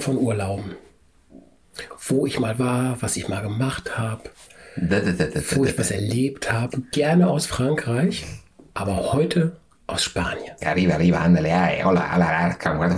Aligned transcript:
gerne 0.00 0.16
von 0.18 0.18
Urlauben. 0.18 0.76
Wo 2.08 2.26
ich 2.26 2.40
mal 2.40 2.58
war, 2.58 2.96
was 3.00 3.16
ich 3.16 3.28
mal 3.28 3.42
gemacht 3.42 3.98
habe, 3.98 4.22
wo 5.54 5.64
ich 5.64 5.78
was 5.78 5.90
erlebt 5.90 6.50
habe. 6.52 6.82
Gerne 6.92 7.28
aus 7.28 7.46
Frankreich, 7.46 8.26
aber 8.74 9.12
heute 9.12 9.56
aus 9.86 10.02
Spanien. 10.04 10.54
Arriba, 10.64 10.94
arriba, 10.94 11.18
ándale, 11.18 11.52
ay, 11.52 11.82
hola, 11.84 12.14
hola, 12.14 12.56
hola, 12.56 12.94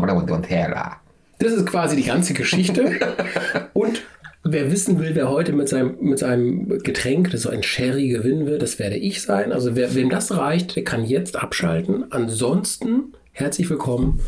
podemos 0.00 0.26
contarla. 0.26 1.00
Das 1.38 1.52
ist 1.52 1.66
quasi 1.66 1.96
die 1.96 2.04
ganze 2.04 2.32
Geschichte. 2.32 2.98
Und 3.74 4.02
wer 4.42 4.70
wissen 4.70 4.98
will, 4.98 5.14
wer 5.14 5.28
heute 5.28 5.52
mit 5.52 5.68
seinem, 5.68 5.96
mit 6.00 6.18
seinem 6.18 6.78
Getränk, 6.82 7.30
das 7.30 7.42
so 7.42 7.50
ein 7.50 7.62
Sherry 7.62 8.08
gewinnen 8.08 8.46
wird, 8.46 8.62
das 8.62 8.78
werde 8.78 8.96
ich 8.96 9.22
sein. 9.22 9.52
Also 9.52 9.76
wer, 9.76 9.94
wem 9.94 10.08
das 10.08 10.34
reicht, 10.34 10.76
der 10.76 10.84
kann 10.84 11.04
jetzt 11.04 11.36
abschalten. 11.36 12.10
Ansonsten 12.10 13.12
herzlich 13.36 13.68
willkommen 13.68 14.18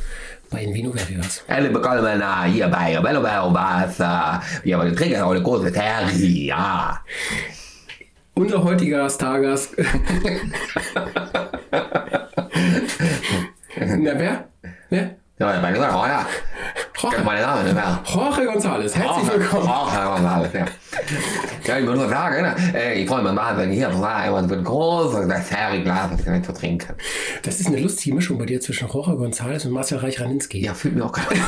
bei 0.51 0.65
Invino. 0.65 0.93
Eller 1.47 1.71
bekommen 1.71 2.19
na 2.19 2.45
hier 2.45 2.69
bei 2.69 3.01
Bello 3.01 3.23
Bello 3.23 3.51
Basa. 3.51 4.43
Wir 4.63 4.79
haben 4.79 4.95
trinken 4.95 5.23
eine 5.23 5.43
große 5.43 5.73
Terry, 5.73 6.49
ja. 6.49 7.01
Unser 8.35 8.63
heutiger 8.63 9.09
Stargast. 9.09 9.75
Na, 13.79 14.19
wer? 14.19 14.49
Wer? 14.91 15.17
Ja, 15.39 15.61
meine 15.61 15.79
Damen, 15.79 16.11
ja. 16.11 16.27
Jorge, 17.01 17.23
Meine 17.25 17.41
Damen, 17.43 17.77
ja. 17.77 18.03
Jorge 18.13 18.43
González, 18.51 18.95
herzlich 18.95 19.33
willkommen. 19.33 19.69
Auch, 19.69 19.93
ja, 19.93 20.43
ja. 20.53 20.65
Ja, 21.65 21.79
ich 21.79 21.87
will 21.87 21.95
nur 21.95 22.09
sagen, 22.09 22.43
ne, 22.43 22.95
ich 22.95 23.09
freue 23.09 23.23
mich 23.23 23.37
wahnsinnig 23.37 23.77
hier 23.77 23.91
zu 23.93 23.99
sein 23.99 24.33
und 24.33 24.53
ein 24.53 24.65
großes 24.65 25.49
Terry-Glas 25.49 26.11
mit 26.27 26.45
zu 26.45 26.53
trinken. 26.53 26.95
Das 27.43 27.61
ist 27.61 27.69
eine 27.69 27.79
lustige 27.79 28.17
Mischung 28.17 28.39
bei 28.39 28.47
dir 28.47 28.61
zwischen 28.61 28.89
Jorge 28.89 29.13
González 29.13 29.65
und 29.67 29.73
Marcel 29.73 29.99
Reich-Raninski. 29.99 30.61
Ja, 30.61 30.75
fühlt 30.75 30.97
mir 30.97 31.05
auch 31.05 31.13
gerade. 31.13 31.37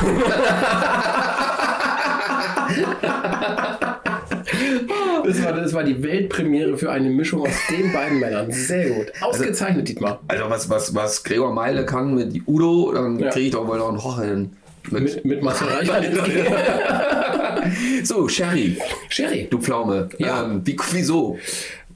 Das 5.27 5.45
war, 5.45 5.53
das 5.53 5.73
war 5.73 5.85
die 5.85 6.03
Weltpremiere 6.03 6.77
für 6.77 6.91
eine 6.91 7.09
Mischung 7.09 7.43
aus 7.43 7.55
den 7.71 7.93
beiden 7.93 8.19
Männern. 8.19 8.51
Sehr 8.51 8.91
gut. 8.91 9.13
Ausgezeichnet, 9.21 9.87
Dietmar. 9.89 10.19
Also 10.27 10.45
was, 10.49 10.69
was, 10.69 10.95
was 10.95 11.23
Gregor 11.23 11.53
Meile 11.53 11.85
kann 11.87 12.15
mit 12.15 12.43
Udo, 12.49 12.93
dann 12.93 13.19
Ja. 13.19 13.31
kriege 13.31 13.47
ich 13.47 13.53
doch 13.53 13.67
wohl 13.69 13.79
noch 13.79 13.91
einen 13.91 14.03
Hoch 14.03 14.21
hin. 14.21 14.57
Mit, 14.91 15.25
Mit, 15.25 15.43
so, 18.05 18.29
Sherry, 18.29 18.77
Sherry. 19.09 19.49
du 19.51 19.61
Pflaume. 19.61 20.09
Ja. 20.19 20.45
Ähm, 20.45 20.63
wie, 20.65 20.77
wieso? 20.93 21.39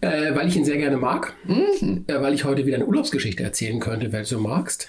Äh, 0.00 0.34
weil 0.34 0.48
ich 0.48 0.56
ihn 0.56 0.64
sehr 0.64 0.76
gerne 0.76 0.96
mag. 0.96 1.34
Äh, 1.48 2.20
weil 2.20 2.34
ich 2.34 2.44
heute 2.44 2.66
wieder 2.66 2.76
eine 2.76 2.86
Urlaubsgeschichte 2.86 3.42
erzählen 3.42 3.80
könnte, 3.80 4.12
wenn 4.12 4.24
du 4.24 4.38
magst. 4.38 4.88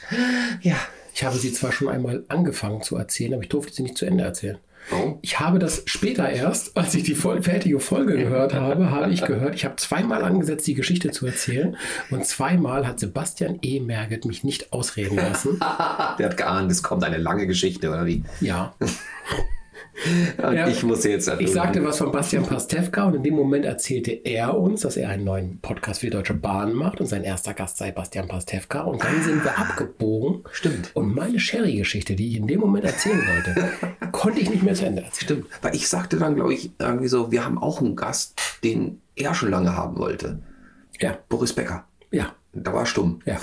Ja. 0.61 0.75
Ich 1.13 1.23
habe 1.23 1.37
sie 1.37 1.53
zwar 1.53 1.71
schon 1.71 1.87
einmal 1.87 2.25
angefangen 2.27 2.81
zu 2.81 2.97
erzählen, 2.97 3.33
aber 3.33 3.43
ich 3.43 3.49
durfte 3.49 3.73
sie 3.73 3.83
nicht 3.83 3.97
zu 3.97 4.05
Ende 4.05 4.25
erzählen. 4.25 4.57
Oh. 4.91 5.17
Ich 5.21 5.39
habe 5.39 5.59
das 5.59 5.83
später 5.85 6.29
erst, 6.29 6.77
als 6.77 6.93
ich 6.93 7.03
die 7.03 7.15
voll 7.15 7.41
fertige 7.41 7.79
Folge 7.79 8.17
gehört 8.17 8.53
habe, 8.53 8.91
habe 8.91 9.11
ich 9.11 9.23
gehört, 9.23 9.55
ich 9.55 9.65
habe 9.65 9.75
zweimal 9.77 10.23
angesetzt, 10.23 10.67
die 10.67 10.75
Geschichte 10.75 11.11
zu 11.11 11.25
erzählen. 11.25 11.77
Und 12.11 12.25
zweimal 12.25 12.87
hat 12.87 12.99
Sebastian 12.99 13.59
E. 13.61 13.79
Merget 13.79 14.25
mich 14.25 14.43
nicht 14.43 14.73
ausreden 14.73 15.17
lassen. 15.17 15.59
Der 16.19 16.29
hat 16.29 16.37
geahnt, 16.37 16.71
es 16.71 16.83
kommt 16.83 17.03
eine 17.03 17.17
lange 17.17 17.47
Geschichte, 17.47 17.89
oder 17.89 18.05
wie? 18.05 18.23
Ja. 18.41 18.75
Ja. 20.37 20.67
ich 20.67 20.83
muss 20.83 21.03
jetzt 21.05 21.31
Ich 21.39 21.51
sagte 21.51 21.83
was 21.83 21.97
von 21.99 22.11
Bastian 22.11 22.45
Pastewka 22.45 23.05
und 23.05 23.15
in 23.15 23.23
dem 23.23 23.33
Moment 23.35 23.63
erzählte 23.65 24.11
er 24.11 24.57
uns, 24.57 24.81
dass 24.81 24.97
er 24.97 25.09
einen 25.09 25.23
neuen 25.23 25.59
Podcast 25.59 26.01
für 26.01 26.07
die 26.07 26.11
Deutsche 26.11 26.33
Bahn 26.33 26.73
macht 26.73 26.99
und 26.99 27.07
sein 27.07 27.23
erster 27.23 27.53
Gast 27.53 27.77
sei 27.77 27.91
Bastian 27.91 28.27
Pastewka. 28.27 28.81
Und 28.81 29.03
dann 29.03 29.23
sind 29.23 29.43
wir 29.43 29.57
abgebogen. 29.57 30.43
Stimmt. 30.51 30.91
Und 30.95 31.15
meine 31.15 31.39
Sherry-Geschichte, 31.39 32.15
die 32.15 32.29
ich 32.31 32.37
in 32.37 32.47
dem 32.47 32.59
Moment 32.59 32.83
erzählen 32.85 33.21
wollte, 33.27 33.69
konnte 34.11 34.39
ich 34.41 34.49
nicht 34.49 34.63
mehr 34.63 34.73
zu 34.75 34.85
Ende 34.85 35.01
erzählen. 35.03 35.23
Stimmt. 35.23 35.47
Weil 35.61 35.75
ich 35.75 35.87
sagte 35.87 36.17
dann, 36.17 36.35
glaube 36.35 36.53
ich, 36.53 36.71
irgendwie 36.77 37.07
so, 37.07 37.31
wir 37.31 37.45
haben 37.45 37.57
auch 37.57 37.79
einen 37.81 37.95
Gast, 37.95 38.39
den 38.63 39.01
er 39.15 39.33
schon 39.33 39.49
lange 39.49 39.75
haben 39.77 39.97
wollte. 39.97 40.39
Ja, 40.99 41.17
Boris 41.29 41.53
Becker. 41.53 41.85
ja, 42.11 42.33
Da 42.53 42.73
war 42.73 42.85
stumm. 42.85 43.21
ja. 43.25 43.37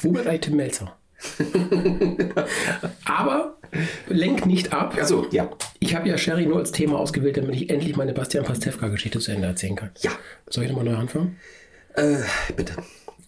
Wo 0.00 0.10
bleibt 0.12 0.44
Tim 0.44 0.56
Melzer? 0.56 0.95
Aber 3.04 3.56
lenk 4.08 4.46
nicht 4.46 4.72
ab. 4.72 4.96
Achso, 4.98 5.26
ja. 5.30 5.50
Ich 5.80 5.94
habe 5.94 6.08
ja 6.08 6.16
Sherry 6.18 6.46
nur 6.46 6.58
als 6.58 6.72
Thema 6.72 6.98
ausgewählt, 6.98 7.36
damit 7.36 7.54
ich 7.56 7.70
endlich 7.70 7.96
meine 7.96 8.12
Bastian 8.12 8.44
Pastewka-Geschichte 8.44 9.18
zu 9.18 9.32
Ende 9.32 9.46
erzählen 9.48 9.76
kann. 9.76 9.90
Ja. 10.00 10.12
Soll 10.48 10.64
ich 10.64 10.70
nochmal 10.70 10.84
neu 10.92 10.96
anfangen? 10.96 11.38
Äh, 11.94 12.16
bitte. 12.56 12.74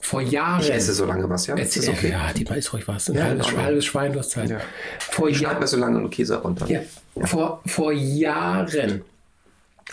Vor 0.00 0.20
Jahren. 0.22 0.60
Ich 0.62 0.70
esse 0.72 0.94
so 0.94 1.04
lange 1.06 1.28
was, 1.28 1.46
ja? 1.48 1.56
Es 1.56 1.76
Ist 1.76 1.88
okay? 1.88 2.10
Ja, 2.10 2.32
die 2.32 2.44
ist 2.44 2.72
ruhig 2.72 2.86
was. 2.86 3.10
Ein 3.10 3.16
Ja, 3.16 3.24
halbes, 3.24 3.46
in 3.46 3.52
Ordnung. 3.52 3.64
halbes 3.64 3.84
Schwein, 3.84 4.12
du 4.12 4.18
hast 4.20 4.30
Zeit. 4.30 4.48
Ja. 4.50 4.60
Vor, 5.00 5.28
Schneid 5.30 5.40
Jahr, 5.52 5.60
mir 5.60 5.66
so 5.66 5.76
lange 5.76 5.98
nur 5.98 6.10
Käse 6.10 6.36
runter. 6.40 6.66
ja, 6.70 6.80
vor, 7.24 7.62
vor 7.66 7.92
Jahren. 7.92 9.02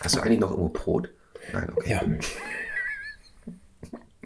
Hast 0.01 0.16
du 0.16 0.19
eigentlich 0.22 0.39
noch 0.39 0.51
irgendwo 0.51 0.69
Brot? 0.69 1.09
Nein, 1.53 1.69
okay. 1.75 1.91
Ja, 1.91 2.01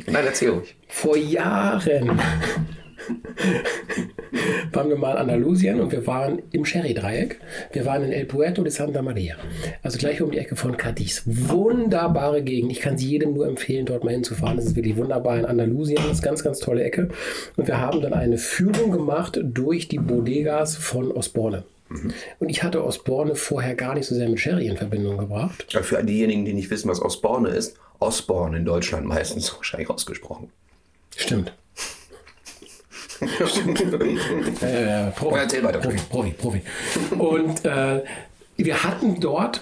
Nein, 0.07 0.25
erzähl 0.25 0.49
ruhig. 0.49 0.75
vor 0.87 1.15
Jahren 1.17 2.19
waren 4.71 4.89
wir 4.89 4.97
mal 4.97 5.11
in 5.11 5.17
Andalusien 5.17 5.79
und 5.79 5.91
wir 5.91 6.05
waren 6.07 6.41
im 6.51 6.65
Sherry-Dreieck. 6.65 7.39
Wir 7.71 7.85
waren 7.85 8.03
in 8.03 8.11
El 8.11 8.25
Puerto 8.25 8.63
de 8.63 8.71
Santa 8.71 9.01
Maria. 9.01 9.35
Also 9.83 9.97
gleich 9.97 10.21
um 10.21 10.31
die 10.31 10.37
Ecke 10.37 10.55
von 10.55 10.77
Cadiz. 10.77 11.23
Wunderbare 11.25 12.43
Gegend. 12.43 12.71
Ich 12.71 12.79
kann 12.79 12.97
sie 12.97 13.09
jedem 13.09 13.33
nur 13.33 13.47
empfehlen, 13.47 13.85
dort 13.85 14.03
mal 14.03 14.11
hinzufahren. 14.11 14.57
Das 14.57 14.65
ist 14.65 14.75
wirklich 14.75 14.97
wunderbar 14.97 15.37
in 15.37 15.45
Andalusien. 15.45 15.97
Das 15.97 16.17
ist 16.17 16.23
ganz, 16.23 16.43
ganz 16.43 16.59
tolle 16.59 16.83
Ecke. 16.83 17.09
Und 17.57 17.67
wir 17.67 17.79
haben 17.79 18.01
dann 18.01 18.13
eine 18.13 18.37
Führung 18.37 18.91
gemacht 18.91 19.39
durch 19.43 19.87
die 19.87 19.99
Bodegas 19.99 20.75
von 20.75 21.11
Osborne. 21.11 21.63
Und 22.39 22.49
ich 22.49 22.61
hatte 22.61 22.85
Osborne 22.85 23.35
vorher 23.35 23.73
gar 23.73 23.95
nicht 23.95 24.05
so 24.05 24.13
sehr 24.13 24.29
mit 24.29 24.39
Sherry 24.39 24.67
in 24.67 24.77
Verbindung 24.77 25.17
gebracht. 25.17 25.65
Ja, 25.69 25.81
Für 25.81 26.03
diejenigen, 26.03 26.45
die 26.45 26.53
nicht 26.53 26.69
wissen, 26.69 26.87
was 26.87 27.01
Osborne 27.01 27.49
ist, 27.49 27.77
Osborne 27.99 28.57
in 28.57 28.65
Deutschland 28.65 29.07
meistens 29.07 29.55
wahrscheinlich 29.55 29.89
ausgesprochen. 29.89 30.51
Stimmt. 31.15 31.53
Äh, 33.21 35.11
Profi, 35.11 35.35
Ja, 35.35 35.41
erzähl 35.43 35.63
weiter. 35.63 35.79
Profi, 35.79 35.97
Profi, 36.09 36.31
Profi. 36.31 36.61
Und 37.17 37.65
äh, 37.65 38.03
wir 38.57 38.83
hatten 38.83 39.19
dort 39.19 39.61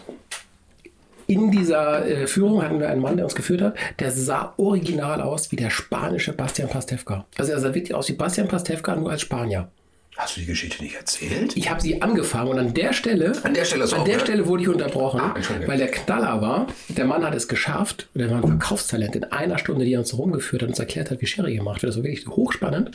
in 1.27 1.51
dieser 1.51 2.07
äh, 2.07 2.25
Führung 2.27 2.63
hatten 2.63 2.79
wir 2.79 2.89
einen 2.89 3.01
Mann, 3.01 3.17
der 3.17 3.25
uns 3.25 3.35
geführt 3.35 3.61
hat, 3.61 3.75
der 3.99 4.11
sah 4.11 4.53
original 4.57 5.21
aus 5.21 5.51
wie 5.51 5.57
der 5.57 5.69
spanische 5.69 6.31
Bastian 6.33 6.69
Pastewka. 6.69 7.25
Also 7.37 7.51
er 7.51 7.59
sah 7.59 7.73
wirklich 7.73 7.93
aus 7.93 8.07
wie 8.07 8.13
Bastian 8.13 8.47
Pastewka, 8.47 8.95
nur 8.95 9.11
als 9.11 9.21
Spanier. 9.21 9.67
Hast 10.15 10.35
du 10.35 10.39
die 10.39 10.47
Geschichte 10.47 10.81
nicht 10.81 10.95
erzählt? 10.95 11.55
Ich 11.55 11.69
habe 11.69 11.79
sie 11.79 12.01
angefangen 12.01 12.49
und 12.49 12.57
an 12.57 12.73
der 12.73 12.91
Stelle, 12.93 13.33
An 13.43 13.53
der 13.53 13.65
Stelle 13.65 13.83
an 13.83 13.93
auch, 13.93 14.03
der 14.03 14.15
ne? 14.15 14.19
Stelle 14.21 14.47
wurde 14.47 14.63
ich 14.63 14.69
unterbrochen, 14.69 15.19
Ah, 15.21 15.35
weil 15.67 15.77
der 15.77 15.91
Knaller 15.91 16.41
war, 16.41 16.67
der 16.87 17.05
Mann 17.05 17.23
hat 17.23 17.35
es 17.35 17.47
geschafft, 17.47 18.07
der 18.15 18.31
war 18.31 18.37
ein 18.37 18.47
Verkaufstalent 18.47 19.15
in 19.15 19.25
einer 19.25 19.59
Stunde, 19.59 19.85
die 19.85 19.93
er 19.93 19.99
uns 19.99 20.17
rumgeführt 20.17 20.63
hat 20.63 20.67
und 20.67 20.71
uns 20.71 20.79
erklärt 20.79 21.11
hat, 21.11 21.21
wie 21.21 21.27
Sherry 21.27 21.55
gemacht 21.57 21.83
wird. 21.83 21.91
Das 21.91 21.97
war 21.97 22.03
wirklich 22.03 22.25
hochspannend. 22.25 22.91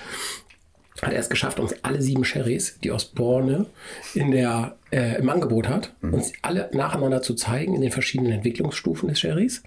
Hat 1.00 1.12
er 1.12 1.18
es 1.18 1.30
geschafft, 1.30 1.58
uns 1.58 1.74
alle 1.82 2.02
sieben 2.02 2.24
Sherrys, 2.24 2.78
die 2.84 2.90
Osborne 2.92 3.66
in 4.14 4.30
der, 4.30 4.76
äh, 4.90 5.16
im 5.18 5.28
Angebot 5.30 5.68
hat, 5.68 5.92
Mhm. 6.02 6.14
uns 6.14 6.32
alle 6.42 6.68
nacheinander 6.72 7.22
zu 7.22 7.34
zeigen 7.34 7.74
in 7.74 7.80
den 7.80 7.90
verschiedenen 7.90 8.32
Entwicklungsstufen 8.32 9.08
des 9.08 9.18
Sherrys. 9.20 9.62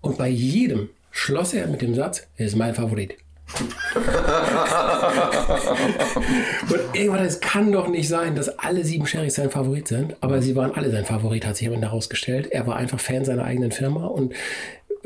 Und 0.00 0.18
bei 0.18 0.28
jedem 0.28 0.88
schloss 1.12 1.54
er 1.54 1.66
mit 1.68 1.82
dem 1.82 1.94
Satz, 1.94 2.26
er 2.36 2.46
ist 2.46 2.56
mein 2.56 2.74
Favorit. 2.74 3.14
Und 6.68 6.80
irgendwann, 6.94 7.24
es 7.24 7.40
kann 7.40 7.70
doch 7.72 7.88
nicht 7.88 8.08
sein, 8.08 8.34
dass 8.34 8.58
alle 8.58 8.84
sieben 8.84 9.06
Sherrys 9.06 9.34
sein 9.36 9.50
Favorit 9.50 9.88
sind, 9.88 10.16
aber 10.20 10.42
sie 10.42 10.56
waren 10.56 10.74
alle 10.74 10.90
sein 10.90 11.04
Favorit, 11.04 11.46
hat 11.46 11.56
sich 11.56 11.66
am 11.68 11.74
Ende 11.74 11.88
herausgestellt. 11.88 12.48
Er 12.50 12.66
war 12.66 12.76
einfach 12.76 12.98
Fan 13.00 13.24
seiner 13.24 13.44
eigenen 13.44 13.70
Firma 13.72 14.06
und 14.06 14.34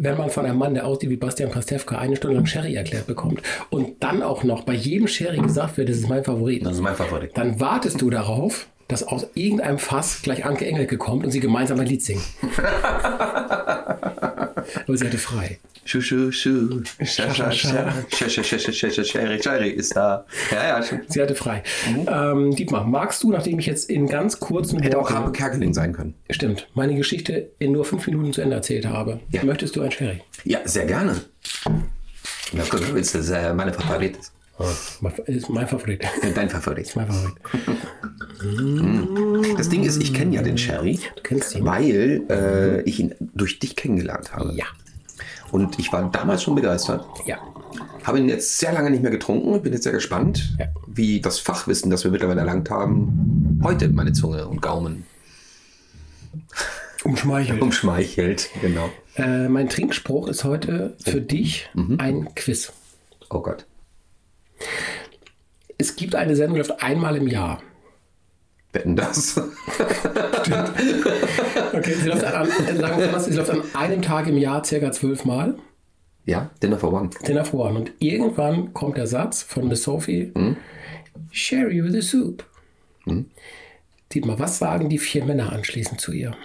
wenn 0.02 0.17
man 0.17 0.31
von 0.31 0.47
einem 0.47 0.58
Mann, 0.58 0.75
der 0.75 0.87
aussieht 0.87 1.11
wie 1.11 1.17
Bastian 1.17 1.50
Pastewka, 1.50 1.99
eine 1.99 2.17
Stunde 2.17 2.37
lang 2.37 2.47
Sherry 2.47 2.75
erklärt 2.75 3.06
bekommt 3.06 3.43
und 3.69 4.02
dann 4.02 4.23
auch 4.23 4.44
noch 4.44 4.62
bei 4.64 4.73
jedem 4.73 5.06
Sherry 5.06 5.38
gesagt 5.38 5.76
wird, 5.76 5.88
das 5.91 5.99
ist 5.99 6.08
mein 6.08 6.25
Favorit, 6.25 6.64
Das 6.64 6.76
ist 6.76 6.81
mein 6.82 6.94
Favorit. 6.94 7.37
dann 7.37 7.61
wartest 7.61 8.00
du 8.00 8.08
darauf, 8.11 8.67
dass 8.88 9.02
aus 9.06 9.26
irgendeinem 9.35 9.79
Fass 9.79 10.23
gleich 10.23 10.44
Anke 10.44 10.67
Engelke 10.67 10.97
kommt 10.99 11.25
und 11.25 11.31
sie 11.31 11.41
gemeinsam 11.41 11.79
ein 11.79 11.87
Lied 11.87 12.02
singen. 12.02 12.23
Aber 14.86 14.96
sie 14.96 15.06
hatte 15.06 15.18
frei. 15.18 15.58
Schu, 15.84 16.00
schu, 16.02 16.30
schu. 16.30 16.82
Scha, 17.04 17.32
scha, 17.34 17.50
scha. 17.50 17.92
Scha, 18.14 18.28
scha, 18.28 18.42
scha, 18.44 18.58
scha, 18.58 18.90
scha, 18.90 19.02
Sherry, 19.04 19.42
Sherry 19.42 19.70
ist 19.70 19.96
da. 19.96 20.26
Ja, 20.50 20.78
ja. 20.80 20.84
Sie 21.08 21.20
hatte 21.22 21.34
frei. 21.34 21.62
Ähm, 22.06 22.54
Dietmar, 22.54 22.84
magst 22.84 23.22
du, 23.22 23.30
nachdem 23.32 23.58
ich 23.58 23.66
jetzt 23.66 23.88
in 23.90 24.06
ganz 24.06 24.38
kurzen 24.38 24.80
Hätte 24.80 24.98
auch 24.98 25.04
Worten- 25.04 25.14
Harpe 25.14 25.32
Kerkeling 25.32 25.72
sein 25.72 25.92
können. 25.94 26.14
Stimmt, 26.28 26.68
meine 26.74 26.94
Geschichte 26.94 27.50
in 27.58 27.72
nur 27.72 27.84
fünf 27.86 28.06
Minuten 28.06 28.32
zu 28.34 28.42
Ende 28.42 28.56
erzählt 28.56 28.86
habe, 28.86 29.20
Ja. 29.32 29.42
möchtest 29.42 29.74
du 29.74 29.80
ein 29.82 29.90
Sherry? 29.90 30.20
Ja, 30.44 30.58
sehr 30.64 30.84
gerne. 30.84 31.16
Na 32.52 32.64
gut, 32.64 32.82
das 32.94 33.14
ist 33.14 33.30
äh, 33.30 33.54
meine 33.54 33.72
Favorit. 33.72 34.18
Mein- 35.00 35.12
Ist 35.26 35.48
mein 35.48 35.66
Favorit. 35.66 36.02
Dein 36.34 36.50
Favorit. 36.50 36.94
mein 36.94 37.06
Favorit. 37.06 37.34
Das 39.56 39.69
Ding 39.69 39.82
ist, 39.85 40.02
ich 40.02 40.12
kenne 40.14 40.35
ja 40.35 40.43
den 40.43 40.58
Sherry, 40.58 40.99
Du 41.17 41.23
kennst 41.23 41.55
ihn. 41.55 41.64
weil 41.64 42.23
äh, 42.31 42.82
ich 42.82 43.00
ihn 43.00 43.14
durch 43.35 43.58
dich 43.58 43.76
kennengelernt 43.76 44.32
habe. 44.32 44.52
Ja. 44.55 44.64
Und 45.52 45.79
ich 45.79 45.93
war 45.93 46.11
damals 46.11 46.43
schon 46.43 46.55
begeistert. 46.55 47.05
Ja. 47.26 47.38
Habe 48.05 48.19
ihn 48.19 48.29
jetzt 48.29 48.58
sehr 48.58 48.73
lange 48.73 48.91
nicht 48.91 49.02
mehr 49.02 49.11
getrunken. 49.11 49.61
Bin 49.62 49.73
jetzt 49.73 49.82
sehr 49.85 49.93
gespannt, 49.93 50.56
Ja. 50.58 50.67
wie 50.87 51.20
das 51.20 51.38
Fachwissen, 51.38 51.91
das 51.91 52.05
wir 52.05 52.11
mittlerweile 52.11 52.41
erlangt 52.41 52.70
haben, 52.70 53.61
heute 53.62 53.88
meine 53.88 54.12
Zunge 54.12 54.47
und 54.47 54.62
Gaumen 54.62 55.05
Umschmeichelt. 57.05 57.61
umschmeichelt. 57.61 58.50
Genau. 58.61 58.91
Äh, 59.17 59.49
mein 59.49 59.69
Trinkspruch 59.69 60.29
ist 60.29 60.44
heute 60.44 60.97
für 61.05 61.20
dich 61.20 61.69
ein 61.99 62.29
Quiz. 62.35 62.73
Oh 63.31 63.41
Gott. 63.41 63.67
Es 65.79 65.97
gibt 65.97 66.14
eine 66.14 66.37
Sendung, 66.37 66.55
die 66.55 66.61
läuft 66.61 66.82
einmal 66.82 67.17
im 67.17 67.26
Jahr. 67.26 67.62
Wetten 68.72 68.94
das? 68.96 69.37
Okay, 71.72 71.94
sie 71.94 72.08
läuft 72.08 72.25
an, 72.25 72.46
sagen 72.49 72.99
wir 73.00 73.08
mal, 73.11 73.20
sie 73.20 73.32
läuft 73.34 73.50
an 73.50 73.62
einem 73.75 74.02
Tag 74.02 74.26
im 74.28 74.38
Jahr 74.38 74.64
circa 74.64 74.93
zwölfmal. 74.93 75.56
ja, 76.25 76.50
Dinner 76.62 76.78
for 76.78 76.93
One. 76.93 77.11
Dinner 77.26 77.44
for 77.44 77.67
One. 77.67 77.78
Und 77.81 77.93
irgendwann 77.99 78.72
kommt 78.72 78.96
der 78.96 79.06
Satz 79.06 79.43
von 79.43 79.69
Miss 79.69 79.82
Sophie: 79.82 80.32
Sherry 81.31 81.82
with 81.82 81.96
a 81.96 82.00
soup. 82.02 82.44
Dietmar, 84.12 84.38
was 84.38 84.58
sagen 84.58 84.88
die 84.88 84.99
vier 84.99 85.25
Männer 85.25 85.52
anschließend 85.52 86.00
zu 86.00 86.12
ihr? 86.12 86.37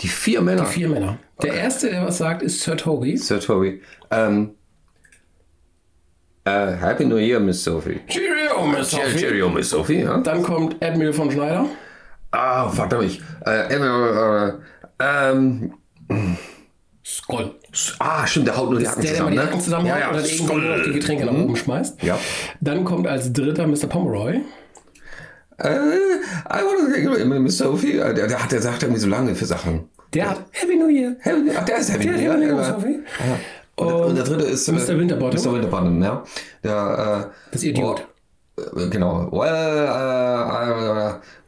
Die 0.00 0.08
vier 0.08 0.40
Männer. 0.42 0.66
Vier 0.66 0.88
Männer. 0.88 1.18
Der 1.42 1.54
erste, 1.54 1.88
der 1.90 2.04
was 2.06 2.18
sagt, 2.18 2.42
ist 2.42 2.60
Sir 2.60 2.76
Toby. 2.76 3.16
Sir 3.16 3.40
Toby. 3.40 3.80
Ähm, 4.10 4.50
äh, 6.44 6.72
Happy 6.72 7.04
New 7.06 7.16
Year, 7.16 7.40
Miss 7.40 7.64
Sophie. 7.64 8.00
Cheerio, 8.08 8.45
Miss 8.66 8.90
Sophie. 8.90 9.16
Cheerio, 9.18 9.48
Miss 9.48 9.70
Sophie, 9.70 10.00
ja. 10.02 10.18
Dann 10.18 10.42
kommt 10.42 10.82
Admiral 10.82 11.12
von 11.12 11.30
Schneider. 11.30 11.66
Ah, 12.32 12.68
verdammt. 12.68 13.04
ich. 13.04 13.20
Äh, 13.46 13.74
äh, 13.74 14.48
äh, 14.48 14.52
ähm, 15.00 15.72
Skoll. 17.04 17.54
ah, 18.00 18.26
stimmt, 18.26 18.48
der 18.48 18.56
haut 18.56 18.70
nur 18.70 18.78
die 18.80 18.84
Der, 18.84 18.92
Hacken 18.92 19.02
der 19.02 19.10
immer 19.12 19.20
zusammen, 19.20 19.30
die 19.32 19.36
ne? 19.38 19.44
Hacken 19.46 19.60
zusammenhaut 19.60 19.98
ja, 20.00 20.04
ja. 20.06 20.10
oder 20.10 20.22
der 20.22 20.30
irgendwo 20.32 20.54
nur 20.58 20.76
noch 20.76 20.84
die 20.84 20.92
Getränke 20.92 21.24
nach 21.26 21.32
oben 21.34 21.56
schmeißt. 21.56 22.02
Ja. 22.02 22.18
Dann 22.60 22.84
kommt 22.84 23.06
als 23.06 23.32
dritter 23.32 23.66
Mr. 23.66 23.86
Pomeroy. 23.86 24.40
Äh, 25.58 25.68
I 25.68 25.78
wanna 26.48 27.38
Miss 27.38 27.58
Sophie. 27.58 27.98
Äh, 27.98 28.12
Der, 28.14 28.26
der, 28.26 28.42
hat, 28.42 28.50
der 28.52 28.60
sagt 28.60 28.82
irgendwie 28.82 29.00
so 29.00 29.08
lange 29.08 29.34
für 29.34 29.46
Sachen. 29.46 29.88
Der 30.12 30.30
hat 30.30 30.44
Happy 30.52 30.76
New 30.76 30.88
Year. 30.88 31.16
Happy- 31.20 31.50
Ach, 31.56 31.64
der 31.64 31.78
ist 31.78 31.92
Happy 31.92 32.04
Der 32.06 32.12
New 32.14 32.18
Year. 32.20 32.32
Happy 32.32 32.44
New 32.46 32.52
Year, 32.56 32.60
ja. 32.66 32.74
Sophie. 32.74 32.98
Und, 33.76 33.88
der- 33.88 33.96
und 34.06 34.14
der 34.16 34.24
dritte 34.24 34.44
ist 34.44 34.68
äh, 34.68 34.72
Mr. 34.72 34.98
Winterbottom. 34.98 35.40
Mr. 35.44 35.52
Winterbottom, 35.54 36.02
ja. 36.02 36.24
Der, 36.64 37.30
äh, 37.30 37.34
Das 37.52 37.62
Idiot. 37.62 38.00
oh, 38.00 38.00
äh, 38.00 38.04
genau. 38.90 39.30
Well, 39.32 39.50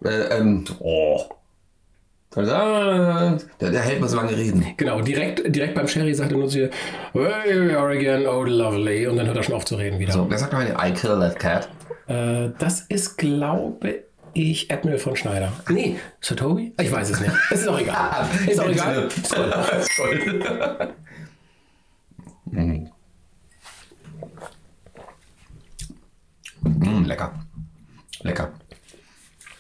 äh, 0.05 0.09
äh, 0.09 0.15
äh, 0.15 0.39
ähm, 0.39 0.65
oh. 0.81 1.25
Der, 2.37 3.37
der 3.61 3.81
hält 3.81 4.01
mal 4.01 4.09
so 4.09 4.17
lange 4.17 4.37
reden. 4.37 4.65
Genau, 4.77 5.01
direkt, 5.01 5.43
direkt 5.55 5.75
beim 5.75 5.89
Sherry 5.89 6.15
sagt 6.15 6.31
er 6.31 6.39
nur 6.39 6.49
zu 6.49 6.59
ihr, 6.61 6.71
Hey, 7.13 7.73
you 7.73 7.77
are 7.77 7.91
again, 7.91 8.27
oh 8.29 8.45
lovely. 8.45 9.07
Und 9.09 9.17
dann 9.17 9.27
hört 9.27 9.39
er 9.39 9.43
schon 9.43 9.55
auf 9.57 9.65
zu 9.65 9.75
reden 9.75 9.99
wieder. 9.99 10.13
So, 10.13 10.31
wer 10.31 10.39
sagt 10.39 10.53
noch 10.53 10.61
eine 10.61 10.77
I 10.79 10.93
kill 10.93 11.19
that 11.19 11.39
cat? 11.41 11.69
Äh, 12.07 12.51
das 12.59 12.83
ist, 12.83 13.17
glaube 13.17 14.05
ich, 14.35 14.71
Admiral 14.71 14.99
von 14.99 15.17
Schneider. 15.17 15.53
Nee, 15.69 15.97
Sir 16.21 16.37
Toby? 16.37 16.75
Ich 16.81 16.93
weiß 16.93 17.11
es 17.11 17.21
nicht. 17.21 17.33
Es 17.51 17.63
ist 17.63 17.69
auch 17.69 17.81
egal. 17.81 18.29
Ist 18.47 18.61
auch 18.61 18.69
egal. 18.69 19.09
Mm, 26.69 27.05
lecker. 27.05 27.33
Lecker. 28.21 28.53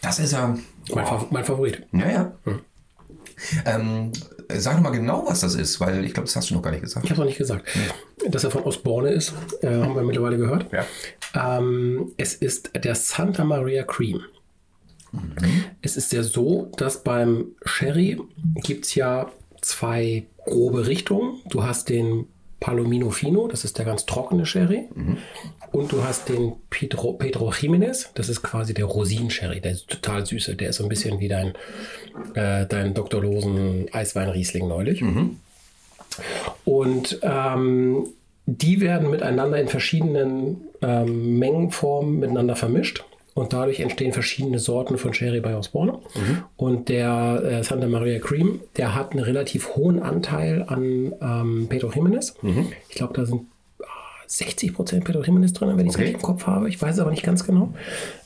Das 0.00 0.18
ist 0.18 0.32
ja. 0.32 0.56
Mein, 0.94 1.06
Fa 1.06 1.26
mein 1.30 1.44
Favorit. 1.44 1.86
Ja, 1.92 2.10
ja. 2.10 2.32
Ähm, 3.64 4.12
sag 4.48 4.76
doch 4.76 4.82
mal 4.82 4.90
genau, 4.90 5.24
was 5.26 5.40
das 5.40 5.54
ist, 5.54 5.80
weil 5.80 6.04
ich 6.04 6.14
glaube, 6.14 6.26
das 6.26 6.36
hast 6.36 6.50
du 6.50 6.54
noch 6.54 6.62
gar 6.62 6.70
nicht 6.70 6.82
gesagt. 6.82 7.04
Ich 7.04 7.10
habe 7.10 7.20
noch 7.20 7.26
nicht 7.26 7.38
gesagt. 7.38 7.68
Dass 8.28 8.44
er 8.44 8.50
von 8.50 8.64
Osborne 8.64 9.10
ist, 9.10 9.32
äh, 9.62 9.68
haben 9.68 9.94
wir 9.94 10.02
mittlerweile 10.02 10.38
gehört. 10.38 10.66
Ja. 10.72 11.58
Ähm, 11.58 12.12
es 12.16 12.34
ist 12.34 12.70
der 12.74 12.94
Santa 12.94 13.44
Maria 13.44 13.84
Cream. 13.84 14.22
Es 15.80 15.96
ist 15.96 16.12
ja 16.12 16.22
so, 16.22 16.70
dass 16.76 17.02
beim 17.02 17.52
Sherry 17.64 18.20
gibt 18.56 18.86
es 18.86 18.94
ja 18.94 19.30
zwei 19.62 20.26
grobe 20.44 20.86
Richtungen. 20.86 21.40
Du 21.48 21.64
hast 21.64 21.88
den 21.88 22.26
Palomino 22.60 23.10
Fino, 23.10 23.46
das 23.46 23.64
ist 23.64 23.78
der 23.78 23.84
ganz 23.84 24.06
trockene 24.06 24.44
Sherry. 24.44 24.88
Und 25.70 25.92
du 25.92 26.02
hast 26.02 26.28
den 26.28 26.54
Pedro, 26.70 27.12
Pedro 27.12 27.52
Jimenez, 27.52 28.10
das 28.14 28.28
ist 28.28 28.42
quasi 28.42 28.74
der 28.74 28.86
Rosin-Sherry, 28.86 29.60
der 29.60 29.72
ist 29.72 29.88
total 29.88 30.26
süße. 30.26 30.56
Der 30.56 30.70
ist 30.70 30.76
so 30.76 30.82
ein 30.84 30.88
bisschen 30.88 31.20
wie 31.20 31.28
dein, 31.28 31.54
äh, 32.34 32.66
dein 32.66 32.94
Dr. 32.94 33.22
Losen 33.22 33.88
Eiswein-Riesling 33.92 34.66
neulich. 34.66 35.02
Und 36.64 37.20
ähm, 37.22 38.06
die 38.46 38.80
werden 38.80 39.10
miteinander 39.10 39.60
in 39.60 39.68
verschiedenen 39.68 40.62
ähm, 40.82 41.38
Mengenformen 41.38 42.18
miteinander 42.18 42.56
vermischt. 42.56 43.04
Und 43.38 43.52
dadurch 43.52 43.78
entstehen 43.78 44.12
verschiedene 44.12 44.58
Sorten 44.58 44.98
von 44.98 45.14
Sherry 45.14 45.40
bei 45.40 45.56
Osborne. 45.56 46.00
Und 46.56 46.88
der 46.88 47.40
äh, 47.44 47.62
Santa 47.62 47.86
Maria 47.86 48.18
Cream, 48.18 48.60
der 48.76 48.94
hat 48.96 49.12
einen 49.12 49.22
relativ 49.22 49.76
hohen 49.76 50.02
Anteil 50.02 50.64
an 50.66 51.12
ähm, 51.20 51.66
Pedro 51.68 51.90
Jimenez. 51.94 52.34
Ich 52.88 52.96
glaube, 52.96 53.12
da 53.14 53.24
sind 53.26 53.42
ah, 53.80 53.84
60% 54.28 55.04
Pedro 55.04 55.22
Jimenez 55.22 55.52
drin, 55.52 55.68
wenn 55.76 55.86
ich 55.86 55.90
es 55.90 55.94
Okay. 55.94 56.02
richtig 56.04 56.16
im 56.20 56.26
Kopf 56.26 56.46
habe. 56.48 56.68
Ich 56.68 56.82
weiß 56.82 56.96
es 56.96 57.00
aber 57.00 57.10
nicht 57.12 57.22
ganz 57.22 57.44
genau. 57.44 57.72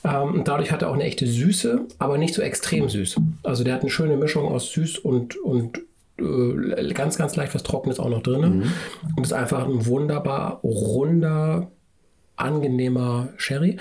Ähm, 0.02 0.34
und 0.34 0.48
dadurch 0.48 0.72
hat 0.72 0.80
er 0.80 0.88
auch 0.88 0.94
eine 0.94 1.04
echte 1.04 1.26
Süße, 1.26 1.80
aber 1.98 2.16
nicht 2.16 2.32
so 2.32 2.40
extrem 2.40 2.88
süß. 2.88 3.16
Also 3.42 3.64
der 3.64 3.74
hat 3.74 3.82
eine 3.82 3.90
schöne 3.90 4.16
Mischung 4.16 4.48
aus 4.48 4.70
süß 4.72 4.96
und, 4.98 5.36
und 5.36 5.80
äh, 6.18 6.92
ganz, 6.94 7.18
ganz 7.18 7.36
leicht 7.36 7.54
was 7.54 7.62
Trockenes 7.64 8.00
auch 8.00 8.08
noch 8.08 8.22
drin. 8.22 8.64
Und 9.16 9.22
ist 9.24 9.32
einfach 9.34 9.66
ein 9.68 9.84
wunderbar 9.84 10.60
runder, 10.64 11.70
angenehmer 12.36 13.28
Sherry. 13.36 13.76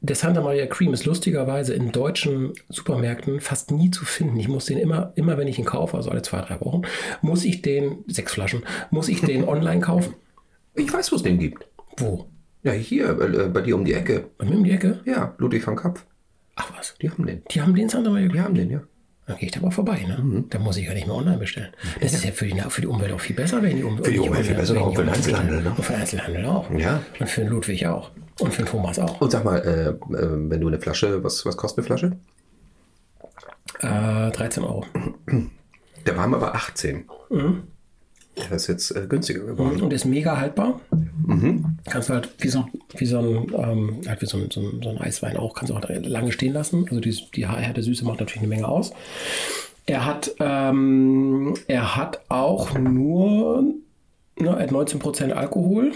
Der 0.00 0.16
Santa 0.16 0.40
Maria 0.40 0.66
Cream 0.66 0.92
ist 0.92 1.04
lustigerweise 1.04 1.74
in 1.74 1.92
deutschen 1.92 2.52
Supermärkten 2.68 3.40
fast 3.40 3.70
nie 3.70 3.90
zu 3.90 4.04
finden. 4.04 4.38
Ich 4.38 4.48
muss 4.48 4.66
den 4.66 4.78
immer, 4.78 5.12
immer 5.16 5.38
wenn 5.38 5.48
ich 5.48 5.58
ihn 5.58 5.64
kaufe, 5.64 5.96
also 5.96 6.10
alle 6.10 6.22
zwei, 6.22 6.40
drei 6.40 6.60
Wochen, 6.60 6.82
muss 7.20 7.44
ich 7.44 7.62
den, 7.62 8.04
sechs 8.06 8.32
Flaschen, 8.32 8.62
muss 8.90 9.08
ich 9.08 9.20
den 9.20 9.44
online 9.48 9.80
kaufen. 9.80 10.14
Ich 10.74 10.92
weiß, 10.92 11.12
wo 11.12 11.16
es 11.16 11.22
den 11.22 11.38
gibt. 11.38 11.66
Wo? 11.98 12.26
Ja, 12.62 12.72
hier, 12.72 13.18
äh, 13.20 13.48
bei 13.48 13.60
dir 13.60 13.74
um 13.76 13.84
die 13.84 13.92
Ecke. 13.94 14.30
Bei 14.38 14.44
mir 14.46 14.56
um 14.56 14.64
die 14.64 14.70
Ecke? 14.70 15.00
Ja, 15.04 15.34
Ludwig 15.38 15.66
van 15.66 15.76
Kapf. 15.76 16.06
Ach 16.54 16.70
was. 16.76 16.94
Die 17.00 17.10
haben 17.10 17.26
den. 17.26 17.42
Die 17.50 17.60
haben 17.60 17.74
den 17.74 17.88
Santa 17.88 18.10
Maria 18.10 18.26
Die 18.26 18.32
Cream. 18.32 18.44
haben 18.44 18.54
den, 18.54 18.70
ja. 18.70 18.82
Dann 19.26 19.36
gehe 19.36 19.46
ich 19.46 19.52
da 19.52 19.60
mal 19.60 19.70
vorbei, 19.70 20.04
ne? 20.06 20.44
Da 20.50 20.58
muss 20.58 20.76
ich 20.76 20.86
ja 20.86 20.94
nicht 20.94 21.06
mehr 21.06 21.14
online 21.14 21.38
bestellen. 21.38 21.72
Das 22.00 22.12
ist 22.12 22.24
ja 22.24 22.32
für 22.32 22.46
die, 22.46 22.60
für 22.68 22.80
die 22.80 22.88
Umwelt 22.88 23.12
auch 23.12 23.20
viel 23.20 23.36
besser, 23.36 23.62
wenn 23.62 23.76
die 23.76 23.84
Umwelt. 23.84 24.06
Für 24.06 24.12
die 24.12 24.18
Umwelt 24.18 24.46
viel 24.46 24.56
besser, 24.56 24.80
auch 24.80 24.94
für 24.94 25.04
den 25.04 25.14
Einzelhandel, 25.14 25.62
ne? 25.62 25.70
Und 25.76 25.84
für 25.84 25.92
den 25.92 26.00
Einzelhandel 26.00 26.44
auch. 26.46 26.70
Ja. 26.72 27.02
Und 27.20 27.30
für 27.30 27.42
den 27.42 27.50
Ludwig 27.50 27.86
auch. 27.86 28.10
Und 28.40 28.52
für 28.52 28.62
den 28.62 28.68
Thomas 28.68 28.98
auch. 28.98 29.20
Und 29.20 29.30
sag 29.30 29.44
mal, 29.44 29.58
äh, 29.58 29.90
äh, 29.90 30.50
wenn 30.50 30.60
du 30.60 30.66
eine 30.66 30.80
Flasche, 30.80 31.22
was, 31.22 31.46
was 31.46 31.56
kostet 31.56 31.78
eine 31.78 31.86
Flasche? 31.86 32.16
Äh, 33.80 34.32
13 34.32 34.64
Euro. 34.64 34.84
Der 36.06 36.16
war 36.16 36.26
mal 36.26 36.38
bei 36.38 36.48
18. 36.48 37.04
Der 38.36 38.52
ist 38.52 38.66
jetzt 38.66 38.96
äh, 38.96 39.06
günstiger 39.06 39.44
geworden. 39.44 39.82
Und 39.82 39.92
ist 39.92 40.06
mega 40.06 40.38
haltbar. 40.38 40.80
Kannst 41.84 42.08
du 42.08 42.14
halt 42.14 42.30
wie 42.38 42.48
so, 42.48 42.66
wie 42.96 43.06
so 43.06 43.18
ein, 43.18 43.52
ähm, 43.54 44.00
halt 44.06 44.22
wie 44.22 44.26
so 44.26 44.38
ein, 44.38 44.50
so, 44.50 44.60
ein, 44.60 44.80
so 44.82 44.88
ein 44.88 44.98
Eiswein 44.98 45.36
auch, 45.36 45.54
kannst 45.54 45.70
du 45.70 45.76
auch 45.76 45.82
lange 45.88 46.32
stehen 46.32 46.52
lassen. 46.52 46.86
Also 46.88 47.00
die, 47.00 47.16
die 47.34 47.46
Härte 47.46 47.82
Süße 47.82 48.04
macht 48.04 48.20
natürlich 48.20 48.40
eine 48.40 48.48
Menge 48.48 48.68
aus. 48.68 48.92
Er 49.86 50.06
hat, 50.06 50.34
ähm, 50.40 51.54
er 51.66 51.96
hat 51.96 52.22
auch 52.28 52.78
nur 52.78 53.64
ne, 54.38 54.50
er 54.50 54.62
hat 54.62 54.70
19% 54.70 55.32
Alkohol. 55.32 55.92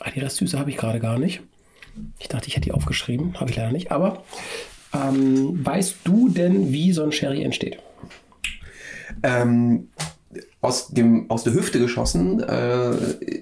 Ah, 0.00 0.10
die 0.14 0.20
Restsüße 0.20 0.58
habe 0.58 0.70
ich 0.70 0.76
gerade 0.76 1.00
gar 1.00 1.18
nicht. 1.18 1.40
Ich 2.18 2.28
dachte, 2.28 2.48
ich 2.48 2.54
hätte 2.54 2.66
die 2.66 2.72
aufgeschrieben. 2.72 3.40
Habe 3.40 3.50
ich 3.50 3.56
leider 3.56 3.72
nicht. 3.72 3.90
Aber 3.90 4.22
ähm, 4.94 5.64
weißt 5.64 5.96
du 6.04 6.28
denn, 6.28 6.72
wie 6.72 6.92
so 6.92 7.02
ein 7.02 7.12
Sherry 7.12 7.42
entsteht? 7.42 7.78
Ähm, 9.22 9.88
aus, 10.60 10.88
dem, 10.88 11.30
aus 11.30 11.44
der 11.44 11.54
Hüfte 11.54 11.78
geschossen 11.78 12.40
äh, 12.42 12.92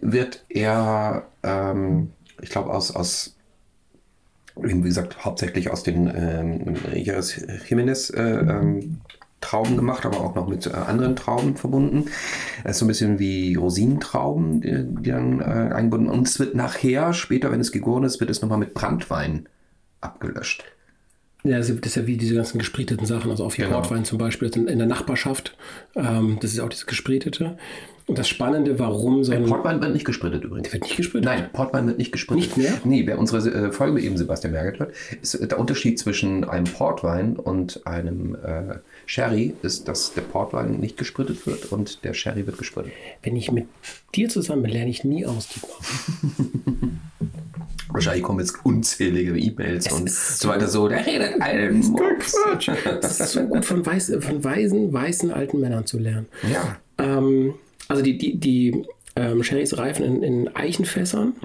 wird 0.03 0.45
er, 0.49 1.27
ähm, 1.43 2.13
ich 2.43 2.51
glaube, 2.51 2.73
aus, 2.73 2.95
aus, 2.95 3.37
wie 4.57 4.81
gesagt, 4.81 5.25
hauptsächlich 5.25 5.71
aus 5.71 5.83
den 5.83 6.07
ähm, 6.15 6.77
Jimenez 7.69 8.11
äh, 8.11 8.23
ähm, 8.23 9.01
Trauben 9.41 9.77
gemacht, 9.77 10.05
aber 10.05 10.21
auch 10.21 10.35
noch 10.35 10.49
mit 10.49 10.67
äh, 10.67 10.71
anderen 10.71 11.15
Trauben 11.15 11.57
verbunden. 11.57 12.07
Das 12.65 12.73
ist 12.73 12.79
so 12.81 12.85
ein 12.85 12.89
bisschen 12.89 13.19
wie 13.19 13.55
Rosinentrauben, 13.55 14.61
die, 14.61 15.03
die 15.03 15.11
dann 15.11 15.41
äh, 15.41 15.75
eingebunden 15.75 16.11
Und 16.11 16.27
es 16.27 16.39
wird 16.39 16.55
nachher, 16.55 17.13
später, 17.13 17.53
wenn 17.53 17.61
es 17.61 17.71
gegoren 17.71 18.05
ist, 18.05 18.19
wird 18.19 18.31
es 18.31 18.43
nochmal 18.43 18.59
mit 18.59 18.75
Brandwein 18.75 19.49
abgelöscht. 20.01 20.65
Ja, 21.47 21.59
das 21.59 21.71
ist 21.71 21.97
ja 21.97 22.07
wie 22.07 22.17
diese 22.17 22.35
ganzen 22.35 22.59
gespriteten 22.59 23.07
Sachen, 23.07 23.31
also 23.31 23.45
auf 23.45 23.57
Genau. 23.57 23.71
Portwein 23.71 24.05
zum 24.05 24.19
Beispiel 24.19 24.49
in, 24.49 24.79
der 24.79 24.87
Nachbarschaft. 24.87 25.57
Ähm, 25.95 26.39
das 26.41 26.53
ist 26.53 26.61
auch 26.61 26.69
dieses 26.69 26.87
gespritete. 26.87 27.57
Und 28.07 28.19
das 28.19 28.29
Spannende, 28.29 28.79
warum 28.79 29.25
so 29.25 29.33
ein. 29.33 29.47
Portwein 29.47 29.81
wird 29.81 29.93
nicht 29.93 30.05
gesprittet 30.05 30.45
übrigens. 30.45 30.73
wird 30.73 30.85
nicht 30.85 30.97
gesprittet? 30.97 31.25
Nein, 31.25 31.49
Portwein 31.53 31.89
wird 31.89 31.99
nicht 31.99 32.13
gesprittet. 32.13 32.45
Nicht 32.45 32.57
mehr? 32.57 32.81
Nee, 32.85 33.05
wer 33.05 33.19
unsere 33.19 33.51
äh, 33.51 33.73
Folge 33.73 34.01
eben 34.01 34.17
Sebastian 34.17 34.53
Merget 34.53 34.79
hört, 34.79 34.93
ist 35.23 35.35
äh, 35.35 35.47
der 35.49 35.59
Unterschied 35.59 35.99
zwischen 35.99 36.45
einem 36.45 36.67
Portwein 36.67 37.37
und 37.37 37.85
einem 37.85 38.37
äh, 38.37 38.77
Sherry 39.07 39.55
ist, 39.63 39.89
dass 39.89 40.15
der 40.15 40.23
Portwein 40.23 40.79
nicht 40.79 40.97
gesprittet 40.97 41.47
wird 41.49 41.73
und 41.73 42.05
der 42.05 42.15
Sherry 42.15 42.47
wird 42.47 42.59
gesprittet. 42.59 42.93
Wenn 43.25 43.35
ich 43.35 43.51
mit 43.51 43.67
dir 44.15 44.29
zusammen 44.29 44.63
bin, 44.63 44.71
lerne 44.73 44.91
ich 44.91 45.03
nie 45.03 45.27
aus, 45.27 45.49
Dietmar. 45.49 45.79
Wahrscheinlich 47.97 48.25
kommen 48.25 48.41
jetzt 48.41 48.63
unzählige 48.63 49.39
E-Mails 49.39 49.91
und 49.91 50.11
so 50.11 50.51
weiter 50.51 50.69
so. 50.69 50.87
Der 50.87 51.07
redet 51.07 51.41
allen 51.41 51.81
Mucks. 51.81 52.37
Das 53.01 53.21
ist 53.21 53.33
so 53.33 53.41
gut 53.47 53.65
von, 53.65 53.87
weiß, 53.87 54.19
von 54.21 54.45
weisen, 54.45 54.93
weißen 54.93 55.31
alten 55.31 55.61
Männern 55.61 55.87
zu 55.87 55.99
lernen. 55.99 56.27
Ja. 56.53 56.77
Ähm, 56.99 57.55
also 57.89 58.03
die, 58.03 58.19
die, 58.19 58.39
die 58.39 58.85
ähm, 59.17 59.43
Sherrys 59.43 59.79
reifen 59.79 60.05
in, 60.05 60.23
in 60.23 60.55
Eichenfässern. 60.55 61.37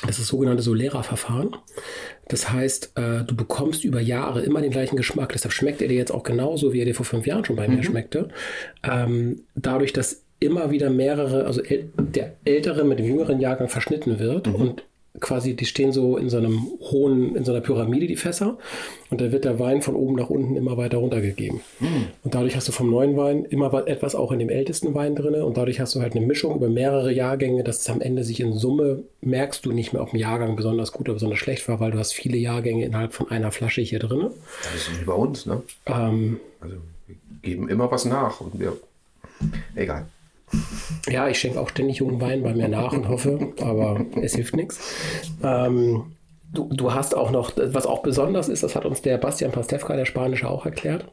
Das 0.00 0.10
ist 0.10 0.20
das 0.20 0.26
sogenannte 0.26 0.64
Solera-Verfahren. 0.64 1.54
Das 2.26 2.50
heißt, 2.50 2.94
äh, 2.96 3.22
du 3.22 3.36
bekommst 3.36 3.84
über 3.84 4.00
Jahre 4.00 4.42
immer 4.42 4.62
den 4.62 4.72
gleichen 4.72 4.96
Geschmack. 4.96 5.32
Deshalb 5.32 5.52
schmeckt 5.52 5.80
er 5.80 5.86
dir 5.86 5.96
jetzt 5.96 6.10
auch 6.10 6.24
genauso, 6.24 6.72
wie 6.72 6.80
er 6.80 6.86
dir 6.86 6.96
vor 6.96 7.06
fünf 7.06 7.24
Jahren 7.24 7.44
schon 7.44 7.54
bei 7.54 7.68
mir 7.68 7.84
schmeckte. 7.84 8.30
Ähm, 8.82 9.42
dadurch, 9.54 9.92
dass 9.92 10.22
immer 10.40 10.72
wieder 10.72 10.90
mehrere, 10.90 11.44
also 11.46 11.62
äl 11.62 11.88
der 11.96 12.32
ältere 12.44 12.82
mit 12.82 12.98
dem 12.98 13.06
jüngeren 13.06 13.38
Jahrgang 13.38 13.68
verschnitten 13.68 14.18
wird 14.18 14.48
und 14.48 14.82
quasi, 15.20 15.54
die 15.54 15.66
stehen 15.66 15.92
so 15.92 16.16
in 16.16 16.30
so 16.30 16.38
einem 16.38 16.66
hohen, 16.80 17.36
in 17.36 17.44
so 17.44 17.52
einer 17.52 17.60
Pyramide, 17.60 18.06
die 18.06 18.16
Fässer. 18.16 18.56
Und 19.10 19.20
da 19.20 19.30
wird 19.30 19.44
der 19.44 19.58
Wein 19.58 19.82
von 19.82 19.94
oben 19.94 20.16
nach 20.16 20.30
unten 20.30 20.56
immer 20.56 20.76
weiter 20.78 20.98
runtergegeben. 20.98 21.60
Und 22.24 22.34
dadurch 22.34 22.56
hast 22.56 22.66
du 22.68 22.72
vom 22.72 22.90
neuen 22.90 23.16
Wein 23.16 23.44
immer 23.44 23.72
wa- 23.72 23.82
etwas 23.84 24.14
auch 24.14 24.32
in 24.32 24.38
dem 24.38 24.48
ältesten 24.48 24.94
Wein 24.94 25.14
drin. 25.14 25.34
Und 25.34 25.56
dadurch 25.58 25.80
hast 25.80 25.94
du 25.94 26.00
halt 26.00 26.16
eine 26.16 26.24
Mischung 26.26 26.56
über 26.56 26.68
mehrere 26.68 27.12
Jahrgänge, 27.12 27.62
dass 27.62 27.80
es 27.80 27.90
am 27.90 28.00
Ende 28.00 28.24
sich 28.24 28.40
in 28.40 28.54
Summe 28.54 29.02
merkst 29.20 29.64
du 29.66 29.72
nicht 29.72 29.92
mehr, 29.92 30.02
ob 30.02 30.12
ein 30.14 30.18
Jahrgang 30.18 30.56
besonders 30.56 30.92
gut 30.92 31.08
oder 31.08 31.14
besonders 31.14 31.38
schlecht 31.38 31.68
war, 31.68 31.78
weil 31.78 31.90
du 31.90 31.98
hast 31.98 32.12
viele 32.14 32.38
Jahrgänge 32.38 32.84
innerhalb 32.84 33.12
von 33.12 33.30
einer 33.30 33.52
Flasche 33.52 33.82
hier 33.82 33.98
drin. 33.98 34.28
Das 34.62 34.74
ist 34.74 35.00
wie 35.00 35.04
bei 35.04 35.12
uns, 35.12 35.44
ne? 35.46 35.62
Ähm, 35.86 36.40
Also 36.60 36.76
wir 37.06 37.16
geben 37.42 37.68
immer 37.68 37.90
was 37.90 38.06
nach 38.06 38.40
und 38.40 38.58
wir. 38.58 38.76
Egal. 39.74 40.06
Ja, 41.08 41.28
ich 41.28 41.38
schenke 41.38 41.60
auch 41.60 41.68
ständig 41.68 41.98
jungen 41.98 42.20
Wein 42.20 42.42
bei 42.42 42.54
mir 42.54 42.68
nach 42.68 42.92
und 42.92 43.08
hoffe, 43.08 43.52
aber 43.60 44.04
es 44.20 44.34
hilft 44.34 44.54
nichts. 44.54 44.78
Ähm, 45.42 46.12
du, 46.52 46.68
du 46.72 46.94
hast 46.94 47.16
auch 47.16 47.30
noch, 47.30 47.52
was 47.56 47.86
auch 47.86 48.02
besonders 48.02 48.48
ist, 48.48 48.62
das 48.62 48.76
hat 48.76 48.84
uns 48.84 49.02
der 49.02 49.18
Bastian 49.18 49.52
Pastewka, 49.52 49.96
der 49.96 50.04
Spanische, 50.04 50.48
auch 50.48 50.64
erklärt. 50.64 51.06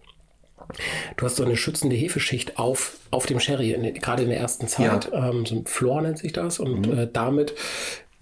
Du 1.17 1.25
hast 1.25 1.37
so 1.37 1.43
eine 1.43 1.57
schützende 1.57 1.95
Hefeschicht 1.95 2.59
auf, 2.59 2.97
auf 3.11 3.25
dem 3.25 3.39
Sherry, 3.39 3.71
in, 3.71 3.93
gerade 3.95 4.23
in 4.23 4.29
der 4.29 4.39
ersten 4.39 4.67
Zeit. 4.67 5.09
Ähm, 5.13 5.45
so 5.45 5.55
ein 5.55 5.65
Flor 5.65 6.01
nennt 6.01 6.19
sich 6.19 6.33
das. 6.33 6.59
Und 6.59 6.87
äh, 6.87 7.07
damit 7.11 7.55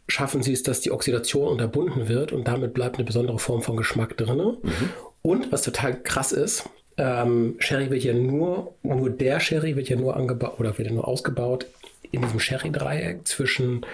schaffen 0.08 0.42
sie 0.42 0.54
es, 0.54 0.64
dass 0.64 0.80
die 0.80 0.92
Oxidation 0.92 1.50
unterbunden 1.50 2.08
wird 2.08 2.32
und 2.32 2.48
damit 2.48 2.74
bleibt 2.74 2.96
eine 2.96 3.04
besondere 3.04 3.40
Form 3.40 3.62
von 3.62 3.76
Geschmack 3.76 4.16
drin. 4.16 4.58
Und 5.22 5.52
was 5.52 5.64
total 5.64 6.02
krass 6.02 6.32
ist, 6.32 6.70
ähm, 6.98 7.56
Sherry 7.60 7.90
wird 7.90 8.04
ja 8.04 8.14
nur, 8.14 8.74
nur 8.84 9.10
der 9.10 9.40
Sherry 9.40 9.76
wird 9.76 9.90
ja 9.90 9.96
nur 9.96 10.16
angebaut 10.16 10.60
oder 10.60 10.78
wird 10.78 10.88
ja 10.88 10.94
nur 10.94 11.08
ausgebaut 11.08 11.68
in 12.12 12.22
diesem 12.22 12.40
Sherry-Dreieck 12.40 13.28
zwischen 13.28 13.86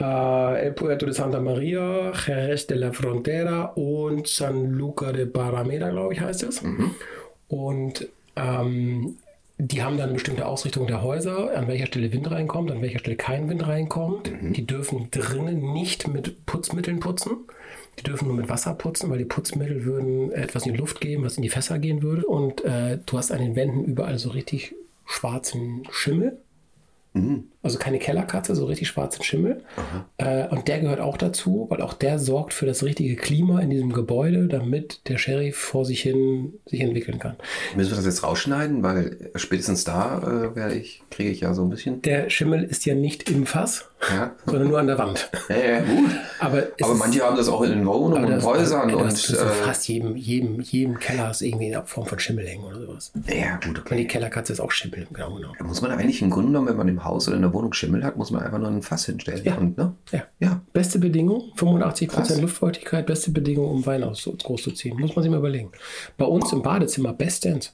äh, 0.00 0.66
El 0.66 0.72
Puerto 0.72 1.06
de 1.06 1.14
Santa 1.14 1.40
Maria, 1.40 2.12
Jerez 2.12 2.66
de 2.66 2.78
la 2.78 2.92
Frontera 2.92 3.64
und 3.74 4.26
San 4.26 4.72
Luca 4.72 5.12
de 5.12 5.26
Barrameda, 5.26 5.90
glaube 5.90 6.14
ich, 6.14 6.20
heißt 6.20 6.42
es. 6.44 6.62
Und 7.48 8.08
ähm, 8.36 9.16
die 9.58 9.82
haben 9.82 9.96
dann 9.96 10.06
eine 10.06 10.14
bestimmte 10.14 10.46
Ausrichtung 10.46 10.86
der 10.86 11.02
Häuser, 11.02 11.56
an 11.56 11.68
welcher 11.68 11.86
Stelle 11.86 12.12
Wind 12.12 12.30
reinkommt, 12.30 12.70
an 12.70 12.82
welcher 12.82 12.98
Stelle 12.98 13.16
kein 13.16 13.48
Wind 13.48 13.66
reinkommt. 13.66 14.30
Die 14.40 14.66
dürfen 14.66 15.08
drinnen 15.10 15.72
nicht 15.72 16.08
mit 16.08 16.46
Putzmitteln 16.46 16.98
putzen. 16.98 17.36
Die 17.98 18.02
dürfen 18.04 18.28
nur 18.28 18.36
mit 18.36 18.48
Wasser 18.48 18.74
putzen, 18.74 19.10
weil 19.10 19.18
die 19.18 19.24
Putzmittel 19.24 19.84
würden 19.84 20.32
etwas 20.32 20.66
in 20.66 20.72
die 20.72 20.78
Luft 20.78 21.00
geben, 21.00 21.24
was 21.24 21.36
in 21.36 21.42
die 21.42 21.50
Fässer 21.50 21.78
gehen 21.78 22.02
würde. 22.02 22.26
Und 22.26 22.64
äh, 22.64 22.98
du 23.04 23.18
hast 23.18 23.30
an 23.30 23.38
den 23.38 23.54
Wänden 23.54 23.84
überall 23.84 24.18
so 24.18 24.30
richtig 24.30 24.74
schwarzen 25.06 25.84
Schimmel. 25.90 26.38
Also 27.64 27.78
keine 27.78 27.98
Kellerkatze, 28.00 28.56
so 28.56 28.64
richtig 28.66 28.88
schwarzen 28.88 29.22
Schimmel. 29.22 29.62
Äh, 30.18 30.48
und 30.48 30.66
der 30.66 30.80
gehört 30.80 30.98
auch 31.00 31.16
dazu, 31.16 31.66
weil 31.70 31.80
auch 31.80 31.92
der 31.94 32.18
sorgt 32.18 32.52
für 32.54 32.66
das 32.66 32.82
richtige 32.82 33.14
Klima 33.14 33.60
in 33.60 33.70
diesem 33.70 33.92
Gebäude, 33.92 34.48
damit 34.48 35.08
der 35.08 35.16
Sherry 35.18 35.52
vor 35.52 35.84
sich 35.84 36.00
hin 36.02 36.54
sich 36.66 36.80
entwickeln 36.80 37.20
kann. 37.20 37.36
Müssen 37.76 37.90
wir 37.92 37.96
das 37.96 38.04
jetzt 38.06 38.24
rausschneiden? 38.24 38.82
Weil 38.82 39.30
spätestens 39.36 39.84
da 39.84 40.52
äh, 40.56 40.76
ich, 40.76 41.02
kriege 41.10 41.30
ich 41.30 41.40
ja 41.40 41.54
so 41.54 41.62
ein 41.62 41.70
bisschen. 41.70 42.02
Der 42.02 42.30
Schimmel 42.30 42.64
ist 42.64 42.84
ja 42.84 42.94
nicht 42.96 43.30
im 43.30 43.46
Fass, 43.46 43.84
Ja. 44.12 44.32
sondern 44.44 44.68
nur 44.68 44.80
an 44.80 44.88
der 44.88 44.98
Wand. 44.98 45.30
Ja, 45.48 45.56
ja, 45.56 45.80
gut. 45.82 46.10
Aber, 46.40 46.62
Aber 46.80 46.92
ist- 46.94 46.98
manche 46.98 47.22
haben 47.22 47.36
das 47.36 47.48
auch 47.48 47.62
in 47.62 47.70
den 47.70 47.86
Wohnungen 47.86 48.24
und 48.24 48.30
das- 48.32 48.44
Häusern 48.44 48.88
ey, 48.88 48.96
und. 48.96 49.04
das 49.04 49.14
ist 49.14 49.26
so 49.28 49.36
äh, 49.36 49.48
fast 49.50 49.86
jedem, 49.86 50.16
jedem, 50.16 50.60
jedem 50.60 50.98
Keller 50.98 51.30
ist 51.30 51.42
irgendwie 51.42 51.72
eine 51.72 51.86
Form 51.86 52.06
von 52.06 52.18
Schimmel 52.18 52.44
hängen 52.46 52.64
oder 52.64 52.80
sowas. 52.80 53.12
ja, 53.28 53.54
gut, 53.56 53.66
Und 53.78 53.88
die 53.90 53.92
okay. 53.92 54.06
Kellerkatze 54.06 54.52
ist 54.52 54.58
auch 54.60 54.72
Schimmel, 54.72 55.06
genau, 55.12 55.34
genau. 55.34 55.52
Da 55.56 55.64
muss 55.64 55.80
man 55.80 55.92
eigentlich 55.92 56.22
im 56.22 56.30
Grunde 56.30 56.48
genommen, 56.48 56.66
wenn 56.68 56.76
man 56.76 56.88
im 56.88 57.04
Haus 57.04 57.28
oder 57.28 57.36
in 57.36 57.42
der 57.42 57.51
Wohnung 57.52 57.72
Schimmel 57.72 58.04
hat, 58.04 58.16
muss 58.16 58.30
man 58.30 58.42
einfach 58.42 58.58
nur 58.58 58.68
ein 58.68 58.82
Fass 58.82 59.06
hinstellen. 59.06 59.44
Ja. 59.44 59.56
Und, 59.56 59.76
ne? 59.76 59.94
Ja. 60.10 60.22
Ja. 60.40 60.60
Beste 60.72 60.98
Bedingung, 60.98 61.52
85% 61.56 62.06
Krass. 62.08 62.40
Luftfeuchtigkeit, 62.40 63.06
beste 63.06 63.30
Bedingung, 63.30 63.70
um 63.70 63.86
Wein 63.86 64.02
aus 64.04 64.28
groß 64.42 64.62
zu 64.62 64.70
ziehen. 64.72 64.98
Muss 64.98 65.14
man 65.16 65.22
sich 65.22 65.30
mal 65.30 65.38
überlegen. 65.38 65.70
Bei 66.16 66.24
uns 66.24 66.52
im 66.52 66.62
Badezimmer 66.62 67.12
bestens. 67.12 67.72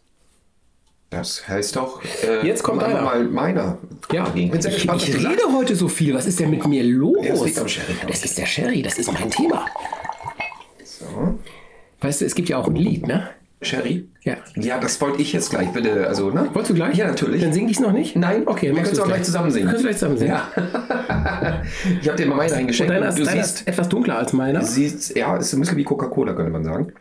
Das 1.10 1.48
heißt 1.48 1.76
doch. 1.76 2.02
Äh, 2.22 2.46
Jetzt 2.46 2.62
kommt 2.62 2.82
einer. 2.82 3.00
mal 3.00 3.24
meiner. 3.24 3.78
Ja, 4.12 4.30
ich 4.34 4.50
bin 4.50 4.60
sehr 4.60 4.70
ich, 4.72 4.76
gespannt, 4.76 5.02
ich 5.02 5.10
du 5.10 5.16
rede 5.18 5.40
sagst. 5.40 5.54
heute 5.56 5.74
so 5.76 5.88
viel. 5.88 6.14
Was 6.14 6.26
ist 6.26 6.38
denn 6.38 6.50
mit 6.50 6.66
mir 6.66 6.84
los? 6.84 7.16
Ja, 7.22 7.34
das 7.34 7.72
Sherry. 7.72 7.94
Das 8.06 8.24
ist 8.24 8.36
der 8.36 8.46
Sherry, 8.46 8.82
das 8.82 8.98
ist 8.98 9.10
mein 9.10 9.30
Thema. 9.30 9.64
So. 10.84 11.38
Weißt 12.00 12.20
du, 12.20 12.26
es 12.26 12.34
gibt 12.34 12.48
ja 12.50 12.58
auch 12.58 12.68
ein 12.68 12.76
Lied, 12.76 13.06
ne? 13.06 13.30
Sherry? 13.60 14.08
Ja. 14.22 14.36
Ja, 14.54 14.78
das 14.78 15.00
wollte 15.00 15.20
ich 15.20 15.32
jetzt 15.32 15.50
gleich, 15.50 15.68
bitte. 15.72 16.06
Also, 16.06 16.30
ne? 16.30 16.48
Wolltest 16.52 16.70
du 16.70 16.74
gleich? 16.74 16.96
Ja, 16.96 17.08
natürlich. 17.08 17.42
Dann 17.42 17.52
singe 17.52 17.70
ich 17.70 17.76
es 17.76 17.82
noch 17.82 17.92
nicht? 17.92 18.14
Nein, 18.16 18.42
Okay, 18.46 18.68
wir 18.68 18.82
können 18.82 18.92
es 18.92 19.00
auch 19.00 19.06
gleich 19.06 19.22
zusammen 19.24 19.50
singen. 19.50 19.66
Wir 19.66 19.72
können 19.74 19.76
es 19.78 19.82
gleich 19.82 19.98
zusammen 19.98 20.18
singen. 20.18 20.30
Ja. 20.32 21.62
ich 22.00 22.06
habe 22.08 22.16
dir 22.16 22.26
mal 22.26 22.36
meinen 22.36 22.52
eingeschenkt. 22.52 22.92
Deiner, 22.92 23.08
und 23.10 23.18
du 23.18 23.24
deiner 23.24 23.42
siehst, 23.44 23.60
ist 23.60 23.68
etwas 23.68 23.88
dunkler 23.88 24.18
als 24.18 24.32
meiner. 24.32 24.62
siehst, 24.62 25.16
ja, 25.16 25.36
ist 25.36 25.52
ein 25.52 25.60
bisschen 25.60 25.76
wie 25.76 25.84
Coca-Cola, 25.84 26.34
könnte 26.34 26.52
man 26.52 26.64
sagen. 26.64 26.92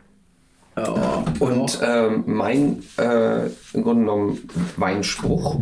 Oh, 0.76 1.44
Und 1.44 1.78
ähm, 1.82 2.22
mein 2.26 2.82
äh, 2.98 3.46
im 3.72 3.82
Grunde 3.82 4.02
genommen 4.02 4.38
Weinspruch 4.76 5.58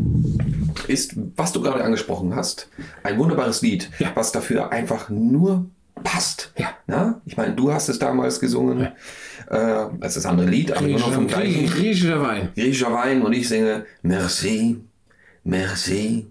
ist, 0.89 1.15
was 1.37 1.53
du 1.53 1.63
gerade 1.63 1.83
angesprochen 1.85 2.37
hast, 2.37 2.69
ein 3.03 3.19
wunderbares 3.19 3.63
Lied, 3.63 3.91
Ja. 3.99 4.09
was 4.15 4.33
dafür 4.33 4.73
einfach 4.73 5.09
nur 5.09 5.67
passt. 6.05 6.53
Ja. 6.59 6.69
Na? 6.87 7.21
Ich 7.25 7.37
meine, 7.39 7.55
du 7.55 7.73
hast 7.73 7.89
es 7.89 7.99
damals 7.99 8.41
gesungen, 8.41 8.89
äh, 9.51 9.87
das 10.01 10.17
ist 10.17 10.25
das 10.25 10.27
andere 10.27 10.49
Lied, 10.49 10.73
aber 10.73 10.87
immer 10.87 10.99
noch 10.99 11.13
vom 11.13 11.27
gleichen 11.27 11.67
griechischer 11.67 12.23
Wein. 12.23 12.51
griechischer 12.55 12.93
Wein 12.93 13.23
und 13.23 13.33
ich 13.33 13.49
singe 13.49 13.87
Merci, 14.03 14.77
merci, 15.45 16.27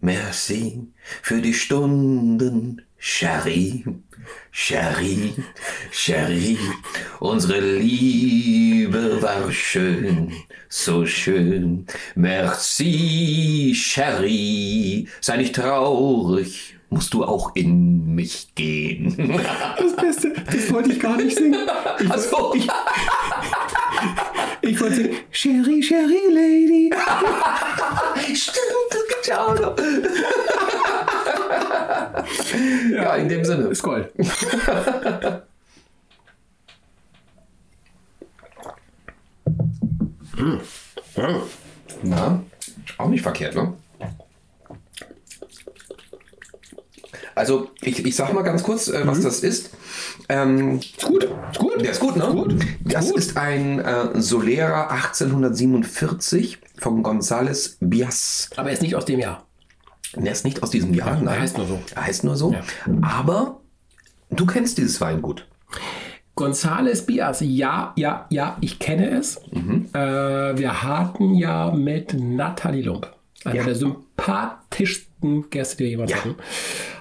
merci 0.00 0.88
für 1.22 1.40
die 1.40 1.54
Stunden, 1.54 2.82
Sherry, 2.98 3.84
Sherry, 4.50 5.32
Sherry. 5.90 6.58
Unsere 7.20 7.60
Liebe 7.60 9.22
war 9.22 9.50
schön, 9.52 10.32
so 10.68 11.06
schön. 11.06 11.86
Merci, 12.14 13.72
Sherry. 13.74 15.08
Sei 15.20 15.36
nicht 15.36 15.54
traurig, 15.54 16.76
musst 16.90 17.14
du 17.14 17.24
auch 17.24 17.54
in 17.54 18.14
mich 18.14 18.54
gehen. 18.54 19.16
Das 19.78 19.96
Beste, 19.96 20.32
das 20.46 20.72
wollte 20.72 20.92
ich 20.92 21.00
gar 21.00 21.16
nicht 21.16 21.36
singen. 21.36 21.66
Ich, 22.00 22.10
Also, 22.10 22.54
ich, 22.54 22.68
ich 24.62 24.80
wollte 24.80 24.94
singen, 24.96 25.16
Sherry, 25.30 25.82
Sherry 25.82 26.20
Lady. 26.30 26.90
stimmt, 28.34 28.90
das 28.90 29.08
gibt's 29.08 29.26
ja 29.28 29.46
auch 29.46 29.58
noch. 29.58 29.76
ja, 32.92 33.14
in 33.16 33.28
dem 33.28 33.44
Sinne. 33.44 33.68
Ist 33.68 33.82
Gold. 33.82 34.10
Na, 42.02 42.42
auch 42.98 43.08
nicht 43.08 43.22
verkehrt, 43.22 43.54
ne? 43.54 43.74
Also 47.40 47.70
ich, 47.80 48.04
ich 48.04 48.14
sag 48.16 48.32
mal 48.34 48.42
ganz 48.42 48.62
kurz, 48.62 48.88
äh, 48.88 49.06
was 49.06 49.20
das 49.22 49.40
ist. 49.40 49.70
Ähm, 50.28 50.78
Ist 50.78 51.02
gut, 51.04 51.24
ist 51.24 51.58
gut. 51.58 51.80
der 51.80 51.90
ist 51.90 52.00
gut, 52.00 52.16
ne? 52.16 52.24
gut. 52.32 52.54
Das 52.84 53.08
gut. 53.08 53.18
ist 53.18 53.36
ein 53.36 53.78
äh, 53.80 54.20
Solera 54.20 54.88
1847 54.88 56.58
von 56.78 57.02
González 57.02 57.76
Bias. 57.80 58.50
Aber 58.56 58.68
er 58.68 58.74
ist 58.74 58.82
nicht 58.82 58.94
aus 58.94 59.06
dem 59.06 59.20
Jahr. 59.20 59.44
Der 60.14 60.32
ist 60.32 60.44
nicht 60.44 60.62
aus 60.62 60.70
diesem 60.70 60.92
Jahr, 60.92 61.20
nein. 61.20 61.40
heißt 61.40 61.56
nur 61.56 61.66
so. 61.66 61.78
Er 61.94 62.06
heißt 62.06 62.24
nur 62.24 62.36
so. 62.36 62.52
Ja. 62.52 62.60
Aber 63.02 63.60
du 64.30 64.44
kennst 64.44 64.76
dieses 64.78 65.00
Weingut. 65.00 65.46
González 66.36 67.06
Bias, 67.06 67.40
ja, 67.40 67.92
ja, 67.96 68.26
ja, 68.30 68.56
ich 68.60 68.78
kenne 68.78 69.10
es. 69.18 69.40
Mhm. 69.52 69.86
Äh, 69.92 70.58
wir 70.58 70.82
hatten 70.82 71.34
ja 71.34 71.70
mit 71.70 72.14
Nathalie 72.14 72.82
Lump, 72.82 73.10
einer 73.44 73.54
Ja. 73.56 73.64
der 73.64 73.74
sympathischsten 73.74 75.09
Gäste, 75.50 75.76
die 75.78 75.84
wir 75.84 75.90
jemals 75.90 76.10
Ja. 76.10 76.18
hatten, 76.18 76.34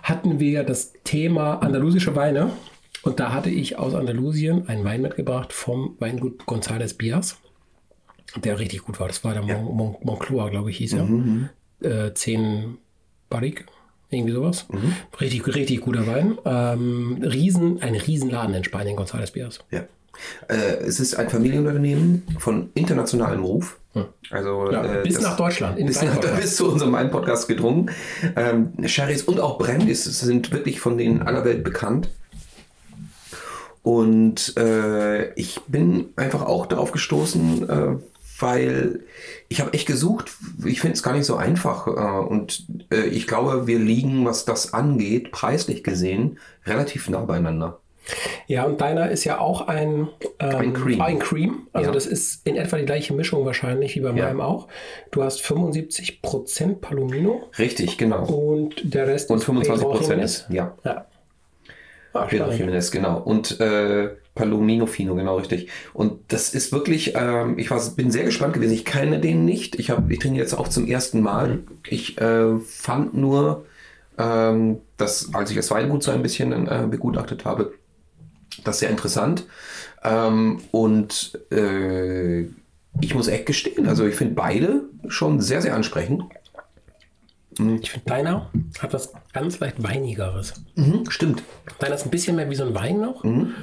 hatten 0.04 0.40
wir 0.40 0.64
das 0.64 0.94
Thema 1.04 1.56
andalusische 1.62 2.16
Weine. 2.16 2.52
Und 3.02 3.20
da 3.20 3.32
hatte 3.34 3.50
ich 3.50 3.78
aus 3.78 3.96
Andalusien 3.96 4.68
einen 4.68 4.84
Wein 4.84 5.02
mitgebracht 5.02 5.54
vom 5.54 5.96
Weingut 6.00 6.42
González 6.44 6.98
Bias, 6.98 7.38
der 8.36 8.60
richtig 8.60 8.84
gut 8.84 9.00
war. 9.00 9.08
Das 9.08 9.24
war 9.24 9.34
der 9.34 9.42
Mon 9.44 9.64
Mon 9.76 9.96
Moncloa, 10.04 10.50
glaube 10.50 10.70
ich, 10.72 10.78
hieß 10.78 10.94
er. 10.94 11.06
Mhm, 11.06 11.50
Äh, 11.82 12.14
10 12.14 12.78
Barrique, 13.30 13.64
irgendwie 14.10 14.34
sowas. 14.34 14.66
Mhm. 14.70 14.94
Richtig, 15.22 15.48
richtig 15.56 15.80
guter 15.80 16.06
Wein. 16.08 16.38
Ähm, 16.44 17.20
riesen, 17.24 17.82
ein 17.82 17.96
Riesenladen 17.96 18.54
in 18.54 18.66
Spanien, 18.66 18.98
González 18.98 19.32
Bias. 19.32 19.60
Ja. 19.72 19.86
Äh, 20.50 20.56
es 20.86 21.00
ist 21.00 21.16
ein 21.16 21.30
Familienunternehmen 21.30 22.24
von 22.38 22.70
internationalem 22.74 23.44
Ruf. 23.46 23.80
Also 24.32 24.68
Hm. 24.68 24.74
Ja, 24.74 25.00
äh, 25.00 25.04
bis 25.04 25.20
nach 25.20 25.36
Deutschland. 25.38 25.86
Bis, 25.86 26.00
den 26.00 26.10
nach, 26.10 26.20
bis 26.42 26.56
zu 26.56 26.72
unserem 26.72 26.96
einen 26.96 27.12
Podcast 27.12 27.48
gedrungen. 27.48 27.92
Ähm, 28.36 28.74
Sherrys 28.86 29.24
und 29.24 29.40
auch 29.40 29.58
Brandys 29.58 30.04
sind 30.04 30.52
wirklich 30.52 30.80
von 30.80 30.98
denen 30.98 31.22
aller 31.22 31.46
Welt 31.46 31.64
bekannt. 31.64 32.10
Und 33.82 34.56
äh, 34.58 35.34
ich 35.34 35.62
bin 35.68 36.10
einfach 36.16 36.42
auch 36.46 36.66
darauf 36.66 36.92
gestoßen, 36.92 37.70
äh, 37.70 37.96
weil 38.40 39.02
ich 39.48 39.62
habe 39.62 39.74
echt 39.74 39.88
gesucht. 39.88 40.32
Ich 40.66 40.82
finde 40.82 40.96
es 40.96 41.04
gar 41.04 41.14
nicht 41.14 41.26
so 41.26 41.36
einfach. 41.38 41.88
Äh, 41.88 41.92
und 42.28 42.66
äh, 42.92 43.06
ich 43.08 43.26
glaube, 43.26 43.68
wir 43.68 43.80
liegen, 43.80 44.26
was 44.26 44.46
das 44.46 44.74
angeht, 44.74 45.32
preislich 45.32 45.84
gesehen, 45.84 46.40
relativ 46.66 47.10
nah 47.10 47.22
beieinander. 47.22 47.80
Ja, 48.48 48.64
und 48.66 48.82
deiner 48.82 49.10
ist 49.12 49.24
ja 49.26 49.40
auch 49.40 49.68
ein, 49.68 50.08
ähm, 50.40 50.56
Ein 50.56 50.74
Cream. 50.74 51.02
Ein 51.02 51.20
Cream. 51.20 51.68
Also 51.74 51.90
Ja. 51.90 51.94
das 51.94 52.06
ist 52.08 52.46
in 52.48 52.56
etwa 52.56 52.78
die 52.78 52.86
gleiche 52.86 53.14
Mischung 53.14 53.46
wahrscheinlich 53.46 53.96
wie 53.96 54.00
bei 54.00 54.10
Ja. 54.12 54.26
meinem 54.26 54.42
auch. 54.42 54.68
Du 55.12 55.24
hast 55.24 55.42
75% 55.42 56.82
Palomino 56.82 57.44
Richtig, 57.60 57.98
genau. 57.98 58.24
und 58.26 58.94
der 58.94 59.08
Rest 59.08 59.30
Und 59.30 59.38
ist 59.40 59.44
25 59.46 59.84
Pedro 59.86 59.92
Prozent 59.98 60.22
Jiménez. 60.22 60.24
ist, 60.24 60.46
ja. 60.50 60.76
Ja. 60.84 61.06
Ah, 62.14 62.26
Pedro. 62.26 62.52
Jimenez, 62.52 62.90
genau. 62.90 63.20
Und 63.22 63.60
äh, 63.60 64.10
Palomino 64.34 64.88
Fino, 64.88 65.14
genau 65.14 65.38
richtig. 65.38 65.70
Und 65.94 66.20
das 66.34 66.56
ist 66.56 66.72
wirklich, 66.72 67.14
ähm, 67.16 67.60
ich 67.60 67.70
war, 67.70 67.80
bin 67.96 68.10
sehr 68.10 68.24
gespannt 68.24 68.54
gewesen. 68.56 68.74
Ich 68.74 68.86
kenne 68.86 69.20
den 69.20 69.46
nicht. 69.46 69.76
Ich, 69.78 69.92
hab, 69.92 70.10
ich 70.10 70.18
trinke 70.18 70.40
jetzt 70.40 70.56
auch 70.58 70.68
zum 70.70 70.88
ersten 70.88 71.22
Mal. 71.22 71.60
Ich 71.88 72.20
äh, 72.20 72.58
fand 72.66 73.14
nur, 73.14 73.66
ähm, 74.18 74.80
dass, 74.98 75.34
als 75.36 75.52
ich 75.52 75.56
das 75.58 75.70
Weingut 75.70 76.02
so 76.02 76.10
ein 76.12 76.24
bisschen 76.24 76.68
äh, 76.68 76.88
begutachtet 76.90 77.46
habe, 77.46 77.74
das 78.64 78.80
sehr 78.80 78.90
interessant. 78.90 79.46
Ähm, 80.04 80.62
und 80.72 81.40
äh, 81.52 82.42
ich 83.02 83.14
muss 83.14 83.28
echt 83.28 83.46
gestehen, 83.46 83.88
also 83.88 84.06
ich 84.06 84.16
finde 84.16 84.36
beide 84.36 84.84
schon 85.08 85.42
sehr, 85.42 85.62
sehr 85.62 85.76
ansprechend. 85.76 86.24
Ich 87.82 87.92
finde, 87.92 88.06
deiner 88.06 88.50
hat 88.80 88.94
was 88.94 89.12
ganz 89.34 89.60
leicht 89.60 89.84
Weinigeres. 89.84 90.54
Mhm, 90.76 91.10
stimmt. 91.10 91.44
Deiner 91.80 91.96
ist 91.96 92.06
ein 92.06 92.12
bisschen 92.12 92.36
mehr 92.38 92.50
wie 92.50 92.56
so 92.56 92.64
ein 92.64 92.74
Wein 92.74 93.02
noch. 93.02 93.24
Mhm. 93.24 93.54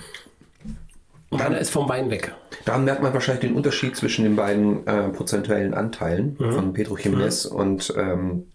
Und 1.30 1.40
deiner 1.40 1.58
ist 1.58 1.70
vom 1.70 1.88
Wein 1.88 2.10
weg. 2.10 2.34
Daran 2.64 2.84
merkt 2.84 3.02
man 3.02 3.12
wahrscheinlich 3.14 3.48
den 3.48 3.54
Unterschied 3.54 3.96
zwischen 3.96 4.24
den 4.24 4.36
beiden 4.36 4.86
äh, 4.86 5.08
prozentuellen 5.08 5.74
Anteilen 5.74 6.36
von 6.36 6.72
Pedro 6.72 6.96
Jiménez 6.96 7.46
und 7.46 7.92
ähm, 7.96 8.46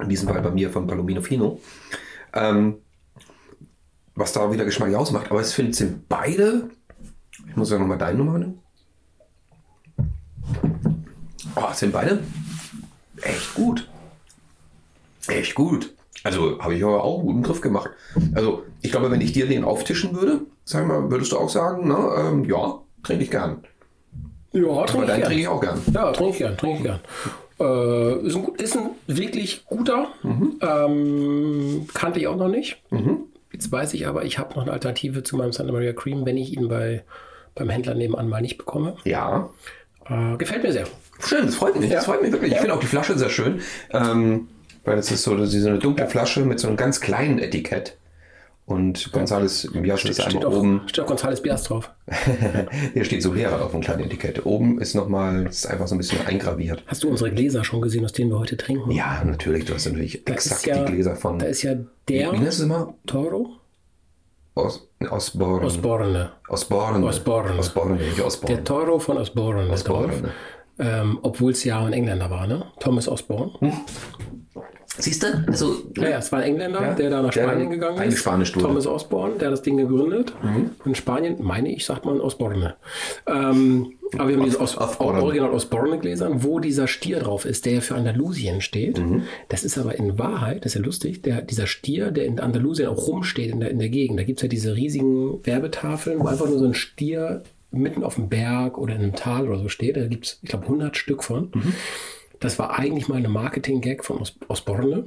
in 0.00 0.08
diesem 0.08 0.28
Fall 0.28 0.40
bei 0.42 0.50
mir 0.50 0.70
von 0.70 0.86
Palomino 0.86 1.20
Fino. 1.22 1.60
Ähm, 2.32 2.76
was 4.14 4.32
da 4.32 4.52
wieder 4.52 4.64
geschmacklich 4.64 4.96
ausmacht. 4.96 5.30
Aber 5.30 5.40
ich 5.40 5.48
finde, 5.48 5.72
sind 5.74 6.08
beide. 6.08 6.70
Ich 7.48 7.56
muss 7.56 7.70
ja 7.70 7.78
nochmal 7.78 7.98
deine 7.98 8.18
Nummer 8.18 8.38
nehmen. 8.38 8.58
Oh, 11.56 11.72
sind 11.72 11.92
beide 11.92 12.20
echt 13.22 13.54
gut. 13.54 13.88
Echt 15.28 15.54
gut. 15.54 15.94
Also 16.24 16.58
habe 16.60 16.74
ich 16.74 16.84
aber 16.84 17.02
auch 17.02 17.18
einen 17.18 17.26
guten 17.26 17.42
Griff 17.42 17.60
gemacht. 17.60 17.90
Also 18.34 18.62
ich 18.80 18.90
glaube, 18.90 19.10
wenn 19.10 19.20
ich 19.20 19.32
dir 19.32 19.46
den 19.46 19.64
auftischen 19.64 20.14
würde, 20.14 20.40
sag 20.64 20.86
mal, 20.86 21.10
würdest 21.10 21.32
du 21.32 21.38
auch 21.38 21.48
sagen, 21.48 21.88
ne, 21.88 21.98
ähm, 22.16 22.44
ja, 22.44 22.80
trinke 23.02 23.24
ich 23.24 23.30
gern. 23.30 23.64
Ja, 24.52 24.84
trinke 24.84 25.06
ich 25.06 25.16
gern. 25.16 25.22
trinke 25.22 25.40
ich 25.40 25.48
auch 25.48 25.60
gern. 25.60 25.80
Ja, 25.92 26.12
trinke 26.12 26.32
ich 26.32 26.38
gern, 26.38 26.56
trinke 26.56 26.76
ich 26.76 26.82
gern. 26.82 27.00
Äh, 27.58 28.26
ist, 28.26 28.36
ein, 28.36 28.54
ist 28.56 28.76
ein 28.76 28.90
wirklich 29.06 29.64
guter. 29.66 30.08
Mhm. 30.22 30.58
Ähm, 30.60 31.86
kannte 31.94 32.20
ich 32.20 32.28
auch 32.28 32.36
noch 32.36 32.48
nicht. 32.48 32.82
Jetzt 33.52 33.70
weiß 33.70 33.94
ich 33.94 34.06
aber, 34.06 34.24
ich 34.24 34.38
habe 34.38 34.54
noch 34.54 34.62
eine 34.62 34.72
Alternative 34.72 35.22
zu 35.22 35.36
meinem 35.36 35.52
Santa 35.52 35.72
Maria 35.72 35.92
Cream, 35.92 36.24
wenn 36.24 36.36
ich 36.36 36.56
ihn 36.56 36.68
bei, 36.68 37.04
beim 37.54 37.68
Händler 37.68 37.94
nebenan 37.94 38.28
mal 38.28 38.40
nicht 38.40 38.58
bekomme. 38.58 38.96
Ja. 39.04 39.50
Äh, 40.06 40.36
gefällt 40.38 40.62
mir 40.62 40.72
sehr. 40.72 40.86
Schön, 41.20 41.46
das 41.46 41.54
freut 41.56 41.78
mich. 41.78 41.90
Das 41.90 42.06
freut 42.06 42.22
mich 42.22 42.32
wirklich. 42.32 42.52
Ich 42.52 42.58
finde 42.58 42.74
auch 42.74 42.80
die 42.80 42.86
Flasche 42.86 43.16
sehr 43.18 43.30
schön. 43.30 43.60
Ähm, 43.90 44.48
weil 44.84 44.96
das 44.96 45.10
ist 45.10 45.22
so, 45.22 45.36
das 45.36 45.54
ist 45.54 45.62
so 45.62 45.68
eine 45.68 45.78
dunkle 45.78 46.08
Flasche 46.08 46.44
mit 46.44 46.58
so 46.58 46.66
einem 46.66 46.76
ganz 46.76 47.00
kleinen 47.00 47.38
Etikett. 47.38 47.96
Und 48.64 49.10
González 49.12 49.68
Bias 49.72 50.04
ist 50.04 50.22
Steht 50.22 50.36
einmal 50.36 50.46
auch, 50.46 50.58
oben. 50.58 50.82
steht 50.86 51.04
auch 51.04 51.10
González 51.10 51.42
Bias 51.42 51.64
drauf. 51.64 51.90
Hier 52.94 53.04
steht 53.04 53.22
Solera 53.22 53.60
auf 53.60 53.72
dem 53.72 53.80
kleinen 53.80 54.04
Etikett. 54.04 54.46
Oben 54.46 54.80
ist 54.80 54.94
nochmal, 54.94 55.46
ist 55.46 55.66
einfach 55.66 55.88
so 55.88 55.94
ein 55.96 55.98
bisschen 55.98 56.24
eingraviert. 56.26 56.82
Hast 56.86 57.02
du 57.02 57.08
unsere 57.08 57.32
Gläser 57.32 57.64
schon 57.64 57.82
gesehen, 57.82 58.04
aus 58.04 58.12
denen 58.12 58.30
wir 58.30 58.38
heute 58.38 58.56
trinken? 58.56 58.90
Ja, 58.92 59.22
natürlich. 59.24 59.64
Du 59.64 59.74
hast 59.74 59.86
natürlich 59.86 60.24
Da 60.24 60.32
exakt 60.32 60.66
ja, 60.66 60.84
die 60.84 60.92
Gläser 60.92 61.16
von. 61.16 61.38
Da 61.40 61.46
ist 61.46 61.62
ja 61.62 61.74
wie 61.76 61.86
der 62.08 62.32
nennt 62.32 62.46
es 62.46 62.60
immer? 62.60 62.94
Toro 63.06 63.56
Aus, 64.54 64.88
Osborne. 65.10 65.66
Osborne. 65.66 66.32
Osborne. 66.48 67.04
Osborne. 67.06 67.58
Osborne, 67.58 67.94
nicht 67.96 68.20
Osborne. 68.20 68.54
Der 68.56 68.64
Toro 68.64 68.98
von 69.00 69.16
Osborne. 69.18 69.70
Osborne. 69.70 70.30
Ähm, 70.78 71.18
Obwohl 71.22 71.52
es 71.52 71.64
ja 71.64 71.84
ein 71.84 71.92
Engländer 71.92 72.30
war, 72.30 72.46
ne? 72.46 72.64
Thomas 72.80 73.08
Osborne. 73.08 73.52
Siehst 74.98 75.22
du? 75.22 75.44
Also, 75.46 75.74
Ja, 75.96 76.10
ja, 76.10 76.18
es 76.18 76.30
war 76.32 76.40
ein 76.40 76.44
Engländer, 76.50 76.82
Ja, 76.82 76.94
der 76.94 77.08
da 77.10 77.22
nach 77.22 77.32
Spanien 77.32 77.70
gegangen 77.70 77.96
ist. 78.02 78.26
wurde. 78.26 78.50
Thomas 78.66 78.86
Osborne, 78.86 79.36
der 79.36 79.48
hat 79.48 79.52
das 79.52 79.62
Ding 79.62 79.76
gegründet. 79.78 80.34
In 80.84 80.94
Spanien, 80.94 81.36
meine 81.40 81.72
ich, 81.74 81.86
sagt 81.86 82.04
man 82.04 82.20
Osborne. 82.20 82.74
Ähm, 83.26 83.94
aber 84.18 84.28
wir 84.28 84.36
haben 84.36 84.44
diese 84.44 84.60
Os 84.60 84.76
Osborne. 84.76 85.22
Original 85.22 85.50
Osborne 85.50 85.98
Gläsern, 85.98 86.42
wo 86.44 86.60
dieser 86.60 86.86
Stier 86.88 87.20
drauf 87.20 87.46
ist, 87.46 87.64
der 87.64 87.74
ja 87.74 87.80
für 87.80 87.94
Andalusien 87.94 88.60
steht. 88.60 88.98
Mhm. 88.98 89.22
Das 89.48 89.64
ist 89.64 89.78
aber 89.78 89.94
in 89.94 90.18
Wahrheit, 90.18 90.64
das 90.66 90.74
ist 90.74 90.80
ja 90.80 90.84
lustig, 90.84 91.22
der, 91.22 91.40
dieser 91.40 91.66
Stier, 91.66 92.10
der 92.10 92.26
in 92.26 92.38
Andalusien 92.38 92.88
auch 92.88 93.06
rumsteht 93.06 93.50
in 93.50 93.60
der, 93.60 93.70
in 93.70 93.78
der 93.78 93.88
Gegend. 93.88 94.18
Da 94.18 94.24
gibt 94.24 94.40
es 94.40 94.42
ja 94.42 94.48
diese 94.48 94.76
riesigen 94.76 95.44
Werbetafeln, 95.46 96.20
wo 96.20 96.26
einfach 96.26 96.46
nur 96.48 96.58
so 96.58 96.66
ein 96.66 96.74
Stier 96.74 97.42
mitten 97.70 98.04
auf 98.04 98.16
dem 98.16 98.28
Berg 98.28 98.76
oder 98.76 98.94
in 98.94 99.00
einem 99.00 99.14
Tal 99.16 99.48
oder 99.48 99.58
so 99.58 99.68
steht. 99.70 99.96
Da 99.96 100.06
gibt 100.06 100.26
es, 100.26 100.38
ich 100.42 100.50
glaube, 100.50 100.64
100 100.64 100.94
Stück 100.98 101.24
von. 101.24 101.50
Mhm. 101.54 101.72
Das 102.42 102.58
war 102.58 102.78
eigentlich 102.78 103.08
mal 103.08 103.16
eine 103.16 103.28
Marketing-Gag 103.28 104.04
von 104.04 104.18
Os 104.20 104.34
Osborne. 104.48 105.04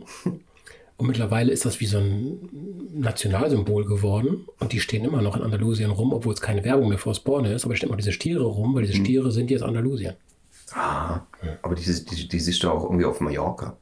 Und 0.98 1.08
mittlerweile 1.08 1.52
ist 1.52 1.66
das 1.66 1.80
wie 1.82 1.86
so 1.86 1.98
ein 1.98 2.50
Nationalsymbol 2.94 3.86
geworden. 3.86 4.46
Und 4.60 4.72
die 4.72 4.80
stehen 4.80 5.04
immer 5.04 5.22
noch 5.22 5.36
in 5.36 5.42
Andalusien 5.44 5.92
rum, 5.92 6.14
obwohl 6.14 6.34
es 6.34 6.40
keine 6.42 6.64
Werbung 6.64 6.88
mehr 6.90 6.98
für 6.98 7.10
Osborne 7.10 7.54
ist. 7.54 7.66
Aber 7.66 7.74
es 7.74 7.78
stehen 7.80 7.90
immer 7.90 7.98
diese 7.98 8.14
Stiere 8.14 8.46
rum, 8.46 8.74
weil 8.74 8.84
Mhm. 8.84 8.88
diese 8.88 9.00
Stiere 9.00 9.32
sind 9.32 9.52
jetzt 9.52 9.62
Andalusien. 9.64 10.16
ah, 10.74 11.20
aber 11.62 11.76
die, 11.76 11.84
die, 11.84 12.28
die 12.28 12.40
siehst 12.40 12.64
du 12.64 12.70
auch 12.72 12.84
irgendwie 12.86 13.06
auf 13.06 13.20
Mallorca. 13.20 13.76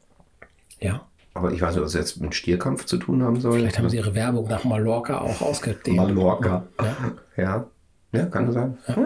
Ja. 0.81 1.07
Aber 1.35 1.51
ich 1.51 1.61
weiß 1.61 1.75
nicht, 1.75 1.81
ob 1.81 1.87
es 1.87 1.93
jetzt 1.93 2.19
mit 2.19 2.35
Stierkampf 2.35 2.85
zu 2.85 2.97
tun 2.97 3.23
haben 3.23 3.39
soll. 3.39 3.53
Vielleicht 3.59 3.77
haben 3.79 3.89
sie 3.89 3.97
ihre 3.97 4.13
Werbung 4.15 4.47
nach 4.47 4.63
Mallorca 4.65 5.21
auch 5.21 5.41
ausgedehnt. 5.41 5.97
Mallorca. 5.97 6.65
Ja. 6.79 6.97
Ja, 7.37 7.67
ja 8.11 8.25
kann 8.25 8.51
sein. 8.51 8.77
Ja. 8.87 8.97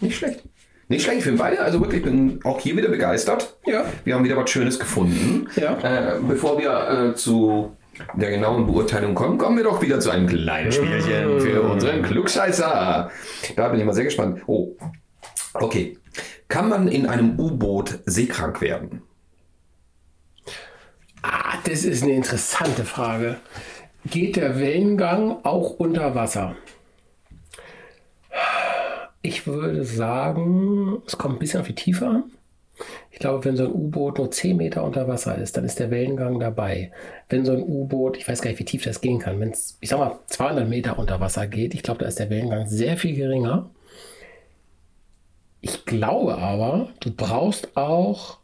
nicht 0.00 0.16
schlecht. 0.16 0.42
Nicht 0.88 1.04
schlecht, 1.04 1.18
ich 1.18 1.24
finde 1.24 1.38
beide. 1.38 1.60
Also 1.60 1.80
wirklich, 1.80 2.02
bin 2.02 2.40
auch 2.44 2.60
hier 2.60 2.76
wieder 2.76 2.88
begeistert. 2.88 3.56
Ja. 3.66 3.84
Wir 4.04 4.14
haben 4.14 4.24
wieder 4.24 4.36
was 4.36 4.48
Schönes 4.48 4.78
gefunden. 4.78 5.46
Ja. 5.56 5.78
Äh, 5.82 6.18
bevor 6.26 6.58
wir 6.58 7.10
äh, 7.10 7.14
zu 7.14 7.76
der 8.14 8.30
genauen 8.30 8.66
Beurteilung 8.66 9.14
kommen, 9.14 9.38
kommen 9.38 9.56
wir 9.56 9.64
doch 9.64 9.82
wieder 9.82 10.00
zu 10.00 10.10
einem 10.10 10.26
kleinen 10.26 10.72
Spielchen 10.72 11.40
für 11.40 11.62
unseren 11.62 12.02
Klugscheißer. 12.02 13.10
Da 13.56 13.68
bin 13.68 13.80
ich 13.80 13.86
mal 13.86 13.92
sehr 13.92 14.04
gespannt. 14.04 14.42
Oh, 14.46 14.76
okay. 15.54 15.98
Kann 16.48 16.70
man 16.70 16.88
in 16.88 17.06
einem 17.06 17.38
U-Boot 17.38 17.98
seekrank 18.06 18.62
werden? 18.62 19.02
Ah, 21.22 21.58
das 21.64 21.84
ist 21.84 22.02
eine 22.02 22.12
interessante 22.12 22.84
Frage. 22.84 23.36
Geht 24.06 24.36
der 24.36 24.58
Wellengang 24.58 25.44
auch 25.44 25.72
unter 25.72 26.14
Wasser? 26.14 26.56
Ich 29.28 29.46
würde 29.46 29.84
sagen, 29.84 31.02
es 31.06 31.18
kommt 31.18 31.36
ein 31.36 31.38
bisschen 31.38 31.60
auf 31.60 31.66
die 31.66 31.74
Tiefe 31.74 32.06
an. 32.06 32.24
Ich 33.10 33.18
glaube, 33.18 33.44
wenn 33.44 33.58
so 33.58 33.64
ein 33.64 33.72
U-Boot 33.72 34.16
nur 34.16 34.30
10 34.30 34.56
Meter 34.56 34.82
unter 34.84 35.06
Wasser 35.06 35.36
ist, 35.36 35.54
dann 35.54 35.66
ist 35.66 35.78
der 35.78 35.90
Wellengang 35.90 36.40
dabei. 36.40 36.92
Wenn 37.28 37.44
so 37.44 37.52
ein 37.52 37.62
U-Boot, 37.62 38.16
ich 38.16 38.26
weiß 38.26 38.40
gar 38.40 38.48
nicht, 38.48 38.58
wie 38.58 38.64
tief 38.64 38.84
das 38.84 39.02
gehen 39.02 39.18
kann, 39.18 39.38
wenn 39.38 39.50
es, 39.50 39.76
ich 39.80 39.90
sag 39.90 39.98
mal, 39.98 40.18
200 40.28 40.66
Meter 40.66 40.98
unter 40.98 41.20
Wasser 41.20 41.46
geht, 41.46 41.74
ich 41.74 41.82
glaube, 41.82 42.00
da 42.00 42.06
ist 42.06 42.18
der 42.18 42.30
Wellengang 42.30 42.68
sehr 42.68 42.96
viel 42.96 43.16
geringer. 43.16 43.68
Ich 45.60 45.84
glaube 45.84 46.38
aber, 46.38 46.88
du 47.00 47.10
brauchst 47.10 47.76
auch 47.76 48.38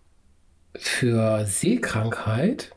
für 0.75 1.47
Seekrankheit 1.47 2.73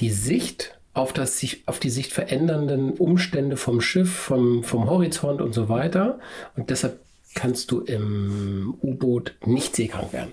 die 0.00 0.10
Sicht 0.10 0.80
auf, 0.94 1.12
das, 1.12 1.40
auf 1.66 1.78
die 1.78 1.90
sich 1.90 2.08
verändernden 2.08 2.90
Umstände 2.90 3.56
vom 3.56 3.80
Schiff, 3.80 4.12
vom, 4.12 4.64
vom 4.64 4.90
Horizont 4.90 5.40
und 5.40 5.52
so 5.52 5.68
weiter. 5.68 6.18
Und 6.56 6.70
deshalb 6.70 6.98
kannst 7.34 7.70
du 7.70 7.80
im 7.80 8.74
U-Boot 8.82 9.36
nicht 9.44 9.76
seekrank 9.76 10.12
werden. 10.12 10.32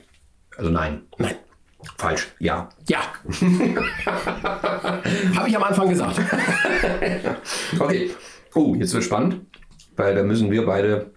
Also 0.57 0.69
nein. 0.69 1.03
Nein. 1.17 1.35
Falsch. 1.97 2.27
Ja. 2.39 2.69
Ja. 2.87 2.99
Habe 5.35 5.47
ich 5.47 5.55
am 5.55 5.63
Anfang 5.63 5.89
gesagt. 5.89 6.19
Okay. 7.79 8.11
Oh, 8.55 8.75
jetzt 8.75 8.93
wird 8.93 9.03
spannend, 9.03 9.45
weil 9.95 10.15
da 10.15 10.23
müssen 10.23 10.49
wir 10.51 10.65
beide 10.65 11.13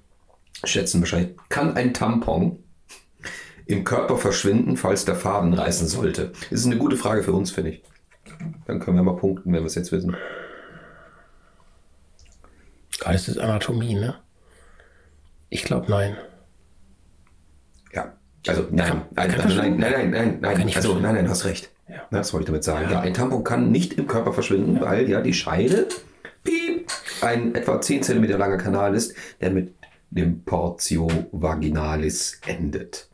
schätzen 0.65 1.01
Bescheid. 1.01 1.35
Kann 1.49 1.77
ein 1.77 1.95
Tampon 1.95 2.63
im 3.67 3.85
Körper 3.85 4.19
verschwinden, 4.19 4.77
falls 4.77 5.05
der 5.05 5.17
Faden 5.17 5.55
reißen 5.55 5.89
sollte? 5.89 6.33
Das 6.51 6.61
ist 6.61 6.67
eine 6.67 6.77
gute 6.77 6.97
Frage 6.97 7.23
für 7.23 7.33
uns, 7.33 7.51
finde 7.51 7.71
ich. 7.71 7.83
Dann 8.67 8.81
können 8.81 8.97
wir 8.97 9.03
mal 9.03 9.17
punkten, 9.17 9.53
wenn 9.53 9.63
wir 9.63 9.67
es 9.67 9.75
jetzt 9.75 9.93
wissen. 9.93 10.15
Das 13.05 13.29
ist 13.29 13.39
Anatomie, 13.39 13.95
ne? 13.95 14.17
Ich 15.53 15.65
glaube, 15.65 15.91
nein. 15.91 16.17
Ja. 17.93 18.15
Also 18.49 18.67
nein, 18.71 19.03
nein, 19.15 19.31
also, 19.39 19.49
nein, 19.55 19.77
nein, 19.77 19.93
nein, 19.93 20.11
nein, 20.11 20.41
Kann 20.41 20.53
nein. 20.55 20.65
nicht 20.67 20.77
Also 20.77 20.95
nein, 20.99 21.15
nein, 21.15 21.29
hast 21.29 21.45
recht. 21.45 21.71
Ja. 21.89 22.01
Das 22.11 22.33
wollte 22.33 22.45
ich 22.45 22.47
damit 22.47 22.65
sagen. 22.65 22.91
Ja. 22.91 23.01
ein 23.01 23.13
Tampon 23.13 23.45
kann 23.45 23.71
nicht 23.71 23.93
im 23.95 24.07
Körper 24.07 24.33
verschwinden, 24.33 24.81
weil 24.81 25.11
ja 25.11 25.21
die 25.21 25.35
Scheide 25.35 25.89
piep, 26.43 26.91
ein 27.21 27.55
etwa 27.55 27.83
10 27.83 28.03
cm 28.03 28.25
langer 28.39 28.57
Kanal 28.57 28.95
ist, 28.95 29.15
der 29.43 29.51
mit 29.51 29.75
dem 30.09 30.43
Portio 30.43 31.09
vaginalis 31.33 32.41
endet. 32.47 33.09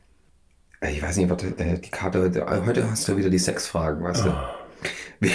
Äh, 0.80 0.92
Ich 0.92 1.02
weiß 1.02 1.16
nicht, 1.16 1.28
was 1.30 1.42
äh, 1.42 1.78
die 1.80 1.90
Karte 1.90 2.20
heute. 2.22 2.46
Heute 2.66 2.88
hast 2.88 3.08
du 3.08 3.16
wieder 3.16 3.30
die 3.30 3.38
Sexfragen, 3.38 4.04
weißt 4.04 4.26
du? 4.26 4.30
Du 5.20 5.28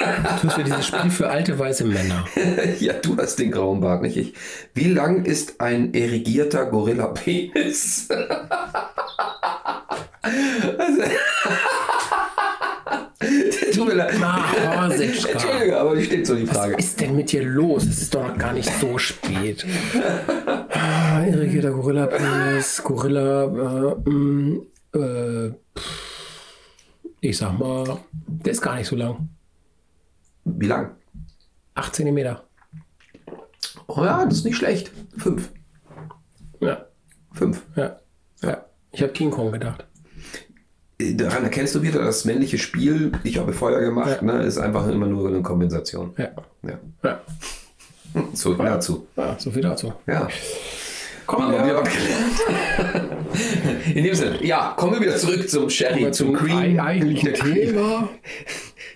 hast 0.00 0.58
ja 0.58 0.64
dieses 0.64 0.86
Spiel 0.86 1.10
für 1.10 1.28
alte 1.28 1.58
weiße 1.58 1.84
Männer. 1.84 2.24
ja, 2.80 2.94
du 2.94 3.16
hast 3.16 3.36
den 3.38 3.50
grauen 3.50 3.80
Bart, 3.80 4.02
nicht 4.02 4.16
ich. 4.16 4.34
Wie 4.74 4.88
lang 4.88 5.24
ist 5.24 5.60
ein 5.60 5.94
erigierter 5.94 6.66
Gorilla-Penis? 6.66 8.08
also, 10.22 11.02
Tut 13.74 13.86
mir 13.86 13.94
leid. 13.94 14.14
Entschuldige, 14.98 15.78
aber 15.78 15.94
die 15.96 16.04
steht 16.04 16.26
so 16.26 16.34
die 16.34 16.48
Was 16.48 16.56
Frage. 16.56 16.74
ist 16.76 17.00
denn 17.00 17.16
mit 17.16 17.30
dir 17.32 17.42
los? 17.42 17.84
Es 17.84 18.02
ist 18.02 18.14
doch 18.14 18.26
noch 18.26 18.38
gar 18.38 18.52
nicht 18.52 18.70
so 18.80 18.98
spät. 18.98 19.66
Ah, 20.70 21.22
irrigierter 21.26 21.70
Gorilla-Penis, 21.70 22.82
Gorilla, 22.82 23.44
äh, 23.44 24.10
mm, 24.10 24.62
äh, 24.94 25.50
ich 27.20 27.36
sag 27.36 27.58
mal, 27.58 27.98
der 28.26 28.52
ist 28.52 28.62
gar 28.62 28.76
nicht 28.76 28.86
so 28.86 28.96
lang. 28.96 29.28
Wie 30.44 30.66
lang? 30.66 30.92
8 31.74 31.94
Zentimeter. 31.94 32.44
Oh 33.86 34.04
ja, 34.04 34.24
das 34.24 34.38
ist 34.38 34.44
nicht 34.44 34.56
schlecht. 34.56 34.90
Fünf. 35.16 35.50
Ja, 36.60 36.84
Fünf. 37.32 37.62
ja, 37.76 37.98
ja. 38.42 38.64
Ich 38.92 39.02
habe 39.02 39.12
King 39.12 39.30
Kong 39.30 39.52
gedacht. 39.52 39.86
Äh, 41.00 41.14
Daran 41.14 41.44
erkennst 41.44 41.74
du 41.74 41.82
wieder, 41.82 42.02
das 42.04 42.24
männliche 42.24 42.58
Spiel, 42.58 43.12
ich 43.24 43.38
habe 43.38 43.52
Feuer 43.52 43.80
gemacht, 43.80 44.18
Ja. 44.20 44.22
ne, 44.22 44.42
ist 44.42 44.58
einfach 44.58 44.86
immer 44.88 45.06
nur 45.06 45.28
eine 45.28 45.42
Kompensation. 45.42 46.12
Ja, 46.18 46.30
Ja. 46.62 46.78
ja. 47.04 47.20
So 48.34 48.54
dazu. 48.54 49.06
ja 49.16 49.36
so 49.38 49.52
viel 49.52 49.62
dazu. 49.62 49.92
Ja. 50.08 50.26
Kommen 51.26 51.52
wir 51.52 51.58
gelernt. 51.62 51.88
In 53.94 54.02
dem 54.02 54.14
Sinne, 54.16 54.44
ja, 54.44 54.74
kommen 54.76 54.94
wir 54.94 55.00
wieder 55.00 55.16
zurück 55.16 55.48
zum 55.48 55.70
Sherry, 55.70 56.10
zum 56.10 56.32
Cream. 56.34 56.80
eigentlichen. 56.80 57.34
Thema. 57.34 58.08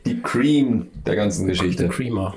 Die 0.07 0.21
Cream 0.21 0.88
der 1.07 1.17
ganzen 1.17 1.47
Geschichte. 1.47 1.88
Creamer. 1.88 2.37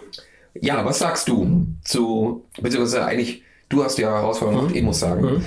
Ja, 0.62 0.84
was 0.86 1.00
sagst 1.00 1.28
du 1.28 1.68
zu, 1.84 2.46
beziehungsweise 2.60 3.06
eigentlich, 3.06 3.44
du 3.70 3.84
hast 3.84 3.98
die 3.98 4.06
Herausforderung 4.06 4.62
gemacht, 4.62 4.76
ich 4.76 4.84
muss 4.84 5.00
sagen. 5.00 5.44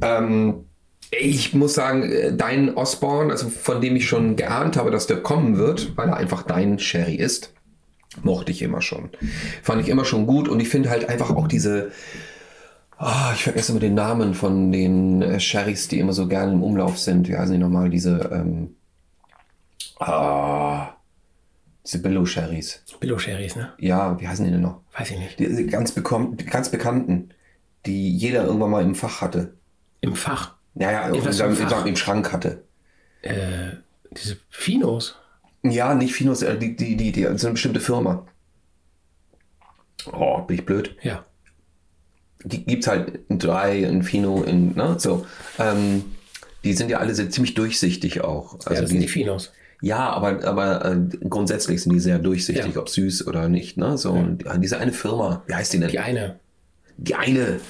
Ähm, 0.00 0.64
ich 1.10 1.52
muss 1.52 1.74
sagen, 1.74 2.04
äh, 2.04 2.34
dein 2.34 2.74
Osborne, 2.74 3.30
also 3.30 3.48
von 3.48 3.80
dem 3.80 3.96
ich 3.96 4.08
schon 4.08 4.36
geahnt 4.36 4.76
habe, 4.76 4.90
dass 4.90 5.06
der 5.06 5.18
kommen 5.18 5.58
wird, 5.58 5.96
weil 5.96 6.08
er 6.08 6.16
einfach 6.16 6.42
dein 6.42 6.78
Sherry 6.78 7.16
ist, 7.16 7.52
mochte 8.22 8.52
ich 8.52 8.62
immer 8.62 8.80
schon. 8.80 9.10
Fand 9.62 9.82
ich 9.82 9.88
immer 9.88 10.04
schon 10.04 10.26
gut 10.26 10.48
und 10.48 10.60
ich 10.60 10.68
finde 10.68 10.90
halt 10.90 11.08
einfach 11.08 11.30
auch 11.30 11.48
diese, 11.48 11.92
ah, 12.98 13.32
ich 13.34 13.42
vergesse 13.42 13.72
immer 13.72 13.80
den 13.80 13.94
Namen 13.94 14.34
von 14.34 14.72
den 14.72 15.22
äh, 15.22 15.40
Sherrys, 15.40 15.88
die 15.88 15.98
immer 15.98 16.12
so 16.12 16.28
gerne 16.28 16.52
im 16.52 16.62
Umlauf 16.62 16.98
sind. 16.98 17.28
Wie 17.28 17.36
heißen 17.36 17.52
die 17.52 17.60
nochmal? 17.60 17.90
Diese, 17.90 18.30
ähm, 18.32 18.76
ah, 19.98 20.94
diese 21.84 22.00
Billow-Sherrys. 22.00 22.82
Billo 23.00 23.18
Sherrys, 23.18 23.56
ne? 23.56 23.72
Ja, 23.78 24.18
wie 24.20 24.28
heißen 24.28 24.44
die 24.44 24.50
denn 24.50 24.60
noch? 24.60 24.80
Weiß 24.96 25.10
ich 25.10 25.18
nicht. 25.18 25.38
Die 25.40 25.66
ganz, 25.66 25.92
bekom 25.92 26.36
die 26.36 26.44
ganz 26.44 26.70
bekannten, 26.70 27.30
die 27.86 28.16
jeder 28.16 28.44
irgendwann 28.44 28.70
mal 28.70 28.82
im 28.82 28.94
Fach 28.94 29.20
hatte. 29.20 29.54
Im 30.00 30.14
Fach. 30.14 30.54
Naja, 30.74 31.08
In 31.08 31.14
was 31.16 31.24
für 31.24 31.32
seinem, 31.32 31.50
einem 31.50 31.56
in 31.60 31.62
Fach? 31.68 31.70
seinem- 31.78 31.86
im 31.88 31.96
Schrank 31.96 32.32
hatte. 32.32 32.62
Äh, 33.22 33.72
diese 34.12 34.38
Finos. 34.48 35.16
Ja, 35.64 35.94
nicht 35.94 36.12
Finos, 36.14 36.42
äh, 36.42 36.56
die, 36.58 36.76
die, 36.76 36.96
die, 36.96 37.12
die, 37.12 37.22
so 37.36 37.46
eine 37.46 37.52
bestimmte 37.54 37.80
Firma. 37.80 38.26
Oh, 40.12 40.40
bin 40.42 40.58
ich 40.58 40.66
blöd. 40.66 40.96
Ja. 41.02 41.24
Die 42.44 42.64
gibt's 42.64 42.88
halt 42.88 43.20
in 43.28 43.38
drei, 43.38 43.78
in 43.78 44.02
Fino, 44.02 44.42
in, 44.42 44.74
ne, 44.74 44.96
so. 44.98 45.26
Ähm, 45.58 46.04
die 46.64 46.72
sind 46.72 46.90
ja 46.90 46.98
alle 46.98 47.14
sehr, 47.14 47.30
ziemlich 47.30 47.54
durchsichtig 47.54 48.22
auch. 48.22 48.54
ja, 48.60 48.66
Also 48.68 48.82
das 48.82 48.90
sind 48.90 49.00
die, 49.00 49.08
Finos. 49.08 49.52
Ja, 49.82 50.08
aber, 50.10 50.42
aber 50.44 50.84
äh, 50.84 50.96
grundsätzlich 51.28 51.82
sind 51.82 51.92
die 51.92 52.00
sehr 52.00 52.18
durchsichtig, 52.18 52.74
Ja. 52.74 52.80
ob 52.80 52.88
süß 52.88 53.26
oder 53.26 53.48
nicht, 53.48 53.76
ne, 53.76 53.98
so. 53.98 54.12
Und 54.12 54.44
ja, 54.44 54.56
diese 54.56 54.78
eine 54.78 54.92
Firma, 54.92 55.42
wie 55.46 55.54
heißt 55.54 55.72
die 55.74 55.80
denn? 55.80 55.88
Die 55.90 55.98
eine. 55.98 56.38
Die 56.96 57.14
eine. 57.14 57.60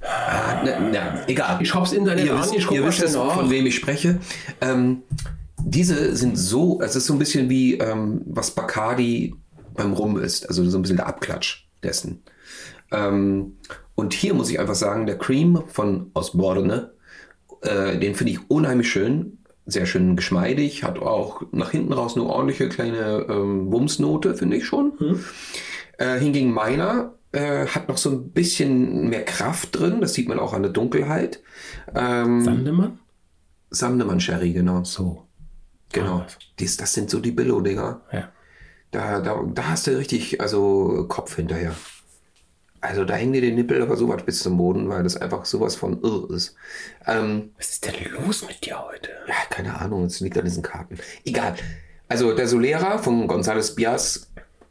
Ah, 0.00 0.62
na, 0.64 0.80
na, 0.92 1.28
egal. 1.28 1.60
Ich 1.62 1.74
hab's 1.74 1.92
Internet 1.92 2.24
ihr 2.24 2.34
an, 2.34 2.40
wisst, 2.42 2.54
ich 2.54 2.66
guck 2.66 2.76
ihr 2.76 2.84
wisst 2.86 3.02
es, 3.02 3.14
von 3.16 3.50
wem 3.50 3.66
ich 3.66 3.74
spreche. 3.76 4.18
Ähm, 4.60 5.02
diese 5.64 6.16
sind 6.16 6.36
so, 6.36 6.80
es 6.80 6.96
ist 6.96 7.06
so 7.06 7.12
ein 7.12 7.18
bisschen 7.18 7.48
wie 7.50 7.74
ähm, 7.78 8.22
was 8.26 8.50
Bacardi 8.50 9.34
beim 9.74 9.92
Rum 9.92 10.18
ist. 10.18 10.48
Also 10.48 10.68
so 10.68 10.78
ein 10.78 10.82
bisschen 10.82 10.96
der 10.96 11.06
Abklatsch 11.06 11.66
dessen. 11.82 12.22
Ähm, 12.90 13.56
und 13.94 14.12
hier 14.12 14.34
muss 14.34 14.50
ich 14.50 14.58
einfach 14.58 14.74
sagen, 14.74 15.06
der 15.06 15.18
Cream 15.18 15.62
von 15.68 16.10
Osborne, 16.14 16.90
äh, 17.62 17.96
den 17.98 18.14
finde 18.14 18.32
ich 18.32 18.50
unheimlich 18.50 18.90
schön. 18.90 19.38
Sehr 19.64 19.86
schön 19.86 20.16
geschmeidig, 20.16 20.82
hat 20.82 20.98
auch 20.98 21.42
nach 21.52 21.70
hinten 21.70 21.92
raus 21.92 22.16
eine 22.16 22.26
ordentliche 22.26 22.68
kleine 22.68 23.26
ähm, 23.28 23.70
Wumsnote, 23.70 24.34
finde 24.34 24.56
ich 24.56 24.66
schon. 24.66 25.20
Äh, 25.98 26.18
hingegen 26.18 26.52
meiner 26.52 27.14
äh, 27.32 27.66
hat 27.66 27.88
noch 27.88 27.96
so 27.96 28.10
ein 28.10 28.30
bisschen 28.30 29.08
mehr 29.08 29.24
Kraft 29.24 29.78
drin, 29.78 30.00
das 30.00 30.14
sieht 30.14 30.28
man 30.28 30.38
auch 30.38 30.52
an 30.52 30.62
der 30.62 30.72
Dunkelheit. 30.72 31.40
Ähm, 31.94 32.42
Sandemann? 32.42 32.98
Sandemann 33.70 34.20
Sherry, 34.20 34.52
genau. 34.52 34.84
So. 34.84 35.26
Genau. 35.92 36.18
Ah. 36.18 36.26
Dies, 36.58 36.76
das 36.76 36.92
sind 36.92 37.10
so 37.10 37.20
die 37.20 37.32
Billo-Dinger. 37.32 38.02
Ja. 38.12 38.28
Da, 38.90 39.20
da, 39.20 39.42
da 39.42 39.68
hast 39.68 39.86
du 39.86 39.96
richtig, 39.96 40.40
also 40.40 41.06
Kopf 41.08 41.36
hinterher. 41.36 41.74
Also 42.82 43.04
da 43.04 43.14
hängen 43.14 43.32
dir 43.32 43.40
die 43.40 43.52
Nippel 43.52 43.80
aber 43.80 43.96
sowas 43.96 44.22
bis 44.24 44.42
zum 44.42 44.56
Boden, 44.58 44.88
weil 44.88 45.04
das 45.04 45.16
einfach 45.16 45.44
sowas 45.44 45.76
von 45.76 46.02
irr 46.02 46.28
ist. 46.34 46.56
Ähm, 47.06 47.52
Was 47.56 47.70
ist 47.70 47.86
denn 47.86 47.94
los 48.26 48.44
mit 48.46 48.66
dir 48.66 48.78
heute? 48.84 49.08
ja, 49.28 49.34
keine 49.50 49.80
Ahnung, 49.80 50.04
es 50.04 50.18
liegt 50.20 50.36
an 50.36 50.44
diesen 50.44 50.64
Karten. 50.64 50.98
Egal. 51.24 51.54
Also 52.08 52.34
der 52.34 52.48
Solera 52.48 52.98
von 52.98 53.28
González 53.28 53.76
Bias 53.76 54.26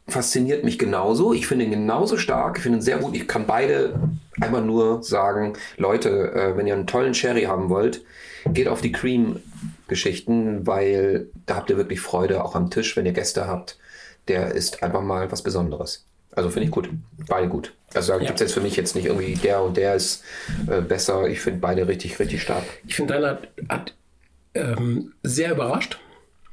fasziniert 0.06 0.62
mich 0.62 0.78
genauso. 0.78 1.32
Ich 1.32 1.46
finde 1.46 1.64
ihn 1.64 1.70
genauso 1.70 2.18
stark. 2.18 2.58
Ich 2.58 2.62
finde 2.64 2.78
ihn 2.78 2.82
sehr 2.82 2.98
gut. 2.98 3.16
Ich 3.16 3.26
kann 3.26 3.46
beide 3.46 3.98
einmal 4.40 4.62
nur 4.62 5.02
sagen, 5.02 5.54
Leute, 5.78 6.32
äh, 6.34 6.56
wenn 6.56 6.66
ihr 6.66 6.74
einen 6.74 6.86
tollen 6.86 7.14
Sherry 7.14 7.44
haben 7.44 7.70
wollt, 7.70 8.04
geht 8.46 8.68
auf 8.68 8.82
die 8.82 8.92
Cream-Geschichten, 8.92 10.66
weil 10.66 11.28
da 11.46 11.56
habt 11.56 11.70
ihr 11.70 11.76
wirklich 11.78 12.00
Freude, 12.00 12.44
auch 12.44 12.54
am 12.54 12.70
Tisch, 12.70 12.96
wenn 12.96 13.06
ihr 13.06 13.12
Gäste 13.12 13.46
habt. 13.46 13.78
Der 14.28 14.54
ist 14.54 14.82
einfach 14.82 15.02
mal 15.02 15.32
was 15.32 15.42
Besonderes. 15.42 16.04
Also 16.34 16.50
finde 16.50 16.66
ich 16.66 16.70
gut. 16.70 16.88
Beide 17.28 17.48
gut. 17.48 17.74
Also 17.94 18.12
da 18.12 18.18
gibt 18.18 18.34
es 18.34 18.40
jetzt 18.40 18.54
für 18.54 18.60
mich 18.60 18.76
jetzt 18.76 18.94
nicht 18.96 19.06
irgendwie 19.06 19.34
der 19.34 19.62
und 19.62 19.76
der 19.76 19.94
ist 19.94 20.24
äh, 20.66 20.80
besser. 20.80 21.28
Ich 21.28 21.40
finde 21.40 21.60
beide 21.60 21.86
richtig, 21.86 22.18
richtig 22.18 22.42
stark. 22.42 22.64
Ich 22.86 22.96
finde, 22.96 23.14
deiner 23.14 23.28
hat, 23.28 23.48
hat 23.68 23.94
ähm, 24.54 25.12
sehr 25.22 25.52
überrascht. 25.52 25.98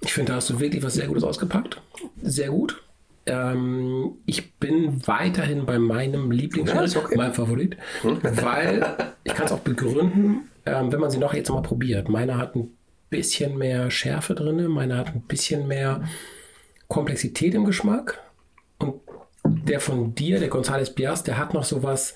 Ich 0.02 0.14
finde, 0.14 0.32
da 0.32 0.38
hast 0.38 0.50
du 0.50 0.60
wirklich 0.60 0.84
was 0.84 0.94
sehr 0.94 1.08
Gutes 1.08 1.24
ausgepackt. 1.24 1.82
Sehr 2.22 2.50
gut. 2.50 2.82
Ähm, 3.26 4.18
ich 4.26 4.54
bin 4.56 5.06
weiterhin 5.08 5.66
bei 5.66 5.78
meinem 5.78 6.32
Lieblings, 6.32 6.72
Ja, 6.72 7.02
okay. 7.02 7.16
meinem 7.16 7.34
Favorit, 7.34 7.78
weil 8.04 9.14
ich 9.24 9.34
kann 9.34 9.46
es 9.46 9.52
auch 9.52 9.60
begründen, 9.60 10.50
ähm, 10.66 10.92
wenn 10.92 11.00
man 11.00 11.12
sie 11.12 11.18
noch 11.20 11.34
jetzt 11.34 11.50
mal 11.50 11.62
probiert. 11.62 12.10
Meiner 12.10 12.38
hat 12.38 12.56
ein 12.56 12.72
bisschen 13.10 13.58
mehr 13.58 13.92
Schärfe 13.92 14.36
drin, 14.36 14.66
meine 14.68 14.98
hat 14.98 15.08
ein 15.14 15.22
bisschen 15.22 15.68
mehr 15.68 16.04
Komplexität 16.88 17.54
im 17.54 17.66
Geschmack. 17.66 18.20
Der 19.66 19.80
von 19.80 20.16
dir, 20.16 20.40
der 20.40 20.50
González 20.52 20.94
Bias, 20.94 21.24
der 21.24 21.38
hat 21.38 21.54
noch 21.54 21.64
sowas, 21.64 22.14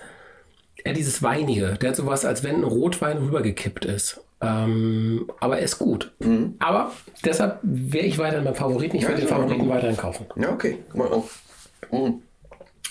ja, 0.86 0.93
dieses 0.93 1.22
Weinige. 1.24 1.78
Der 1.82 1.89
hat 1.89 1.96
sowas, 1.96 2.26
als 2.26 2.43
wenn 2.43 2.56
ein 2.56 2.63
Rotwein 2.63 3.17
rübergekippt 3.17 3.86
ist. 3.86 4.22
Ähm, 4.41 5.30
aber 5.39 5.58
er 5.60 5.63
ist 5.63 5.80
gut. 5.80 6.12
Aber 6.60 6.91
deshalb 7.24 7.60
wäre 7.63 8.06
ich 8.06 8.17
weiterhin 8.17 8.43
beim 8.43 8.56
Favoriten. 8.56 8.98
Ich 8.98 9.04
Ja, 9.04 9.10
werde 9.10 9.22
den. 9.22 9.30
Favoriten 9.30 9.69
weiterhin 9.69 9.96
kaufen. 9.98 10.26
Ja, 10.36 10.52
okay. 10.52 10.80
Mal 10.93 11.08
auf. 11.08 11.41
Hm. 11.89 12.22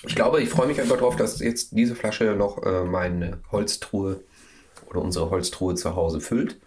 Ich 0.07 0.15
glaube, 0.17 0.41
ich 0.43 0.49
freue 0.49 0.67
mich 0.67 0.81
einfach 0.81 0.97
darauf, 0.97 1.17
dass 1.17 1.39
jetzt 1.41 1.77
diese 1.77 1.95
Flasche 1.95 2.35
noch 2.37 2.63
äh, 2.65 2.85
meine 2.85 3.39
Holztruhe 3.53 4.21
oder 4.89 5.01
unsere 5.03 5.31
Holztruhe 5.31 5.75
zu 5.75 5.95
Hause 5.95 6.21
füllt. 6.21 6.59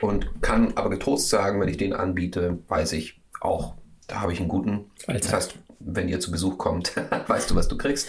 Und 0.00 0.40
kann 0.40 0.72
aber 0.76 0.88
getrost 0.88 1.28
sagen, 1.28 1.60
wenn 1.60 1.68
ich 1.68 1.76
den 1.76 1.92
anbiete, 1.92 2.58
weiß 2.68 2.92
ich 2.94 3.20
auch, 3.42 3.74
da 4.06 4.22
habe 4.22 4.32
ich 4.32 4.40
einen 4.40 4.48
guten. 4.48 4.86
Allzeit. 5.06 5.24
Das 5.24 5.32
heißt, 5.34 5.54
wenn 5.80 6.08
ihr 6.08 6.20
zu 6.20 6.30
Besuch 6.30 6.58
kommt, 6.58 6.92
weißt 7.26 7.50
du, 7.50 7.54
was 7.56 7.68
du 7.68 7.76
kriegst. 7.76 8.08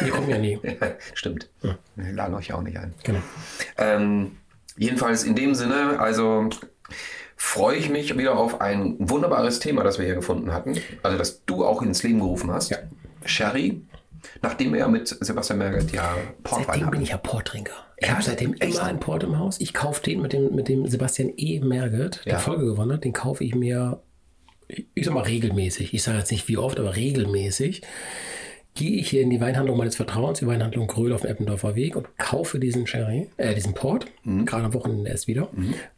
Wir 0.00 0.10
kommen 0.10 0.28
ja 0.28 0.38
nie. 0.38 0.58
Stimmt. 1.14 1.48
Wir 1.96 2.12
laden 2.12 2.34
euch 2.34 2.52
auch 2.52 2.62
nicht 2.62 2.78
ein. 2.78 2.94
Genau. 3.02 3.20
Ähm, 3.78 4.36
jedenfalls 4.76 5.24
in 5.24 5.34
dem 5.34 5.54
Sinne, 5.54 5.98
also 5.98 6.48
freue 7.36 7.76
ich 7.76 7.88
mich 7.90 8.16
wieder 8.16 8.36
auf 8.38 8.60
ein 8.60 8.96
wunderbares 8.98 9.58
Thema, 9.58 9.82
das 9.84 9.98
wir 9.98 10.06
hier 10.06 10.14
gefunden 10.14 10.52
hatten. 10.52 10.76
Also, 11.02 11.18
das 11.18 11.44
du 11.44 11.64
auch 11.64 11.82
ins 11.82 12.02
Leben 12.02 12.20
gerufen 12.20 12.50
hast. 12.50 12.70
Ja. 12.70 12.78
Sherry. 13.24 13.82
Nachdem 14.42 14.72
wir 14.72 14.80
ja 14.80 14.88
mit 14.88 15.06
Sebastian 15.08 15.58
Merget 15.58 15.92
ja 15.92 16.14
Portwein 16.42 16.64
Seitdem 16.66 16.80
bin 16.80 16.86
hatten. 16.94 17.02
ich 17.02 17.08
ja 17.10 17.16
Porttrinker. 17.16 17.72
Ich 17.98 18.06
Ja, 18.08 18.14
habe 18.14 18.22
seitdem 18.22 18.54
echt? 18.54 18.74
immer 18.74 18.84
einen 18.84 18.98
Port 19.00 19.22
im 19.22 19.38
Haus. 19.38 19.60
Ich 19.60 19.72
kaufe 19.72 20.02
den 20.02 20.20
mit 20.20 20.32
dem, 20.32 20.54
mit 20.54 20.68
dem 20.68 20.86
Sebastian 20.88 21.32
E. 21.36 21.60
Merget, 21.60 22.22
der 22.26 22.34
Ja. 22.34 22.38
Folge 22.38 22.64
gewonnen 22.66 22.92
hat. 22.92 23.04
Den 23.04 23.12
kaufe 23.12 23.44
ich 23.44 23.54
mir, 23.54 24.00
ich 24.68 25.04
sag 25.04 25.14
mal 25.14 25.22
regelmäßig. 25.22 25.94
Ich 25.94 26.02
sage 26.02 26.18
jetzt 26.18 26.30
nicht 26.32 26.48
wie 26.48 26.56
oft, 26.56 26.78
aber 26.80 26.96
regelmäßig. 26.96 27.82
Gehe 28.74 28.90
ich 29.00 29.08
hier 29.08 29.22
in 29.22 29.30
die 29.30 29.40
Weinhandlung 29.40 29.78
meines 29.78 29.96
Vertrauens, 29.96 30.40
die 30.40 30.46
Weinhandlung 30.46 30.86
Gröhl 30.86 31.14
auf 31.14 31.22
dem 31.22 31.30
Eppendorfer 31.30 31.76
Weg 31.76 31.96
und 31.96 32.18
kaufe 32.18 32.58
diesen 32.58 32.86
Sherry, 32.86 33.30
äh, 33.38 33.54
diesen 33.54 33.72
Port, 33.72 34.04
Mhm. 34.24 34.44
gerade 34.44 34.64
am 34.66 34.74
Wochenende 34.74 35.08
erst 35.10 35.28
wieder, 35.28 35.48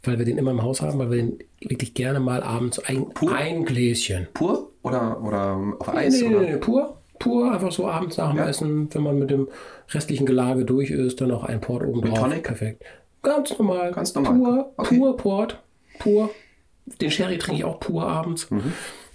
weil 0.04 0.18
wir 0.18 0.24
den 0.24 0.38
immer 0.38 0.52
im 0.52 0.62
Haus 0.62 0.80
haben, 0.80 0.96
weil 1.00 1.10
wir 1.10 1.16
den 1.16 1.38
wirklich 1.60 1.94
gerne 1.94 2.20
mal 2.20 2.40
abends 2.40 2.78
ein, 2.78 3.06
ein 3.34 3.64
Gläschen. 3.64 4.28
Pur 4.32 4.70
oder, 4.84 5.20
oder 5.24 5.58
auf 5.80 5.88
Eis? 5.88 6.20
Nee, 6.22 6.28
nee, 6.28 6.52
nee, 6.52 6.56
pur. 6.58 6.94
Pur, 7.18 7.50
einfach 7.52 7.72
so 7.72 7.88
abends 7.88 8.16
nach 8.16 8.30
dem 8.32 8.38
Essen, 8.38 8.88
wenn 8.94 9.02
man 9.02 9.18
mit 9.18 9.30
dem 9.32 9.48
restlichen 9.90 10.24
Gelage 10.24 10.64
durch 10.64 10.90
ist, 10.90 11.20
dann 11.20 11.30
noch 11.30 11.42
ein 11.42 11.60
Port 11.60 11.82
oben 11.84 12.00
drauf. 12.02 12.20
Tonic? 12.20 12.44
Perfekt. 12.44 12.84
Ganz 13.24 13.58
normal. 13.58 13.90
Ganz 13.90 14.14
normal. 14.14 14.34
Pur, 14.36 14.72
Okay. 14.76 14.98
pur 14.98 15.16
Port. 15.16 15.58
Pur. 15.98 16.30
Den 17.00 17.10
Sherry 17.10 17.38
trinke 17.38 17.60
ich 17.60 17.64
auch 17.64 17.80
pur 17.80 18.06
abends. 18.06 18.48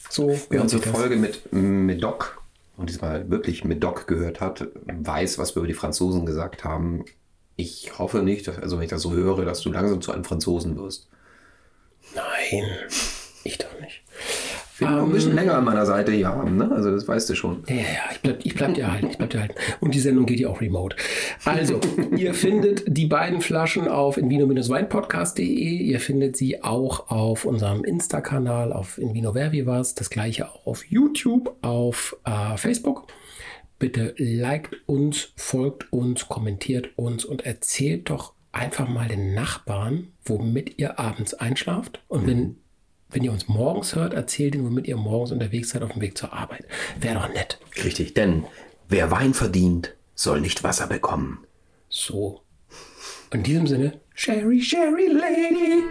So. 0.10 0.38
Wer 0.50 0.62
unsere. 0.62 0.82
Folge 0.84 1.16
mit 1.16 1.52
Medoc 1.52 2.42
und 2.78 2.90
diesmal 2.90 3.30
wirklich 3.30 3.64
Medoc 3.64 4.08
gehört 4.08 4.42
hat, 4.42 4.68
weiß, 4.86 5.38
was 5.38 5.56
wir 5.56 5.62
über 5.62 5.68
die 5.68 5.74
Franzosen 5.74 6.26
gesagt 6.26 6.64
haben. 6.64 7.06
Ich 7.56 7.98
hoffe 8.00 8.24
nicht, 8.24 8.48
dass, 8.48 8.58
also 8.58 8.78
wenn 8.78 8.84
ich 8.84 8.90
das 8.90 9.02
so 9.02 9.14
höre, 9.14 9.46
dass 9.46 9.62
du 9.62 9.72
langsam 9.72 10.02
zu 10.02 10.12
einem 10.12 10.24
Franzosen 10.24 10.78
wirst. 10.78 11.08
Nein, 12.16 12.70
ich 13.44 13.58
doch 13.58 13.80
will 14.88 14.98
noch 14.98 15.06
ein 15.06 15.12
bisschen 15.12 15.36
länger 15.36 15.56
an 15.56 15.64
meiner 15.64 15.86
Seite 15.86 16.12
hier 16.12 16.28
haben, 16.28 16.58
ne? 16.58 16.72
Also 16.72 16.92
das 16.92 17.08
weißt 17.08 17.30
du 17.30 17.36
schon. 17.36 17.64
Ja, 17.68 17.76
ja, 17.76 17.84
ich 18.12 18.22
bleib, 18.22 18.46
ich 18.46 18.56
bleib 18.56 18.74
dir 18.74 18.92
halten, 18.92 19.08
ich 19.10 19.18
bleib 19.18 19.30
dir 19.30 19.42
halten. 19.42 19.56
Und 19.80 19.94
die 19.94 20.00
Sendung 20.00 20.26
geht 20.26 20.40
ja 20.40 20.50
auch 20.50 20.62
remote. 20.62 20.96
Also, 21.46 21.80
ihr 22.16 22.34
findet 22.34 22.84
die 22.88 23.06
beiden 23.06 23.42
Flaschen 23.42 23.88
auf 23.88 24.18
invino-weinpodcast.de. 24.18 25.44
Ihr 25.44 26.00
findet 26.00 26.38
sie 26.38 26.64
auch 26.64 27.10
auf 27.10 27.46
unserem 27.46 27.84
Insta-Kanal, 27.84 28.74
auf 28.74 28.98
Invino 28.98 29.34
Verbivas. 29.34 29.96
Das 29.96 30.10
gleiche 30.10 30.50
auch 30.50 30.68
auf 30.68 30.86
YouTube, 30.86 31.56
auf 31.62 32.18
äh, 32.26 32.58
Facebook. 32.58 33.08
Bitte 33.80 34.14
liked 34.18 34.78
uns, 34.86 35.34
folgt 35.36 35.92
uns, 35.92 36.30
kommentiert 36.30 36.90
uns 36.96 37.26
und 37.26 37.46
erzählt 37.46 38.10
doch 38.10 38.34
einfach 38.54 38.88
mal 38.88 39.08
den 39.08 39.34
Nachbarn, 39.34 40.14
womit 40.24 40.80
ihr 40.80 41.00
abends 41.00 41.34
einschlaft. 41.34 42.02
Und 42.08 42.28
wenn, 42.28 42.56
wenn 43.14 43.24
ihr 43.24 43.32
uns 43.32 43.48
morgens 43.48 43.96
hört, 43.96 44.14
erzählt 44.14 44.56
ihnen, 44.56 44.66
womit 44.66 44.88
ihr 44.88 44.98
morgens 44.98 45.32
unterwegs 45.32 45.70
seid 45.70 45.84
auf 45.84 45.94
dem 45.94 46.02
Weg 46.02 46.18
zur 46.18 46.34
Arbeit. 46.34 46.66
Wäre 47.00 47.16
doch 47.16 47.30
nett. 47.34 47.60
Richtig, 47.84 48.14
denn 48.14 48.46
wer 48.90 49.12
Wein 49.12 49.34
verdient, 49.34 49.96
soll 50.16 50.42
nicht 50.42 50.64
Wasser 50.64 50.88
bekommen. 50.88 51.46
So. 51.90 52.42
In 53.32 53.44
diesem 53.44 53.68
Sinne, 53.68 54.00
Sherry, 54.14 54.62
Sherry 54.62 55.08
Lady. 55.08 55.84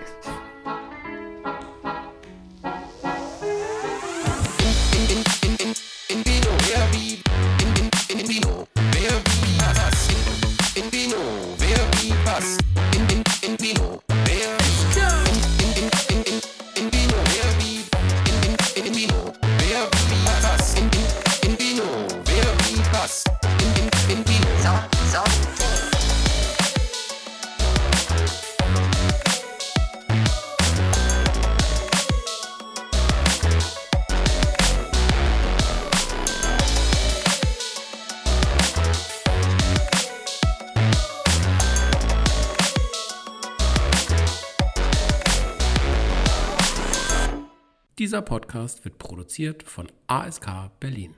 Podcast 48.53 48.85
wird 48.85 48.99
produziert 48.99 49.63
von 49.63 49.89
ASK 50.09 50.47
Berlin. 50.79 51.15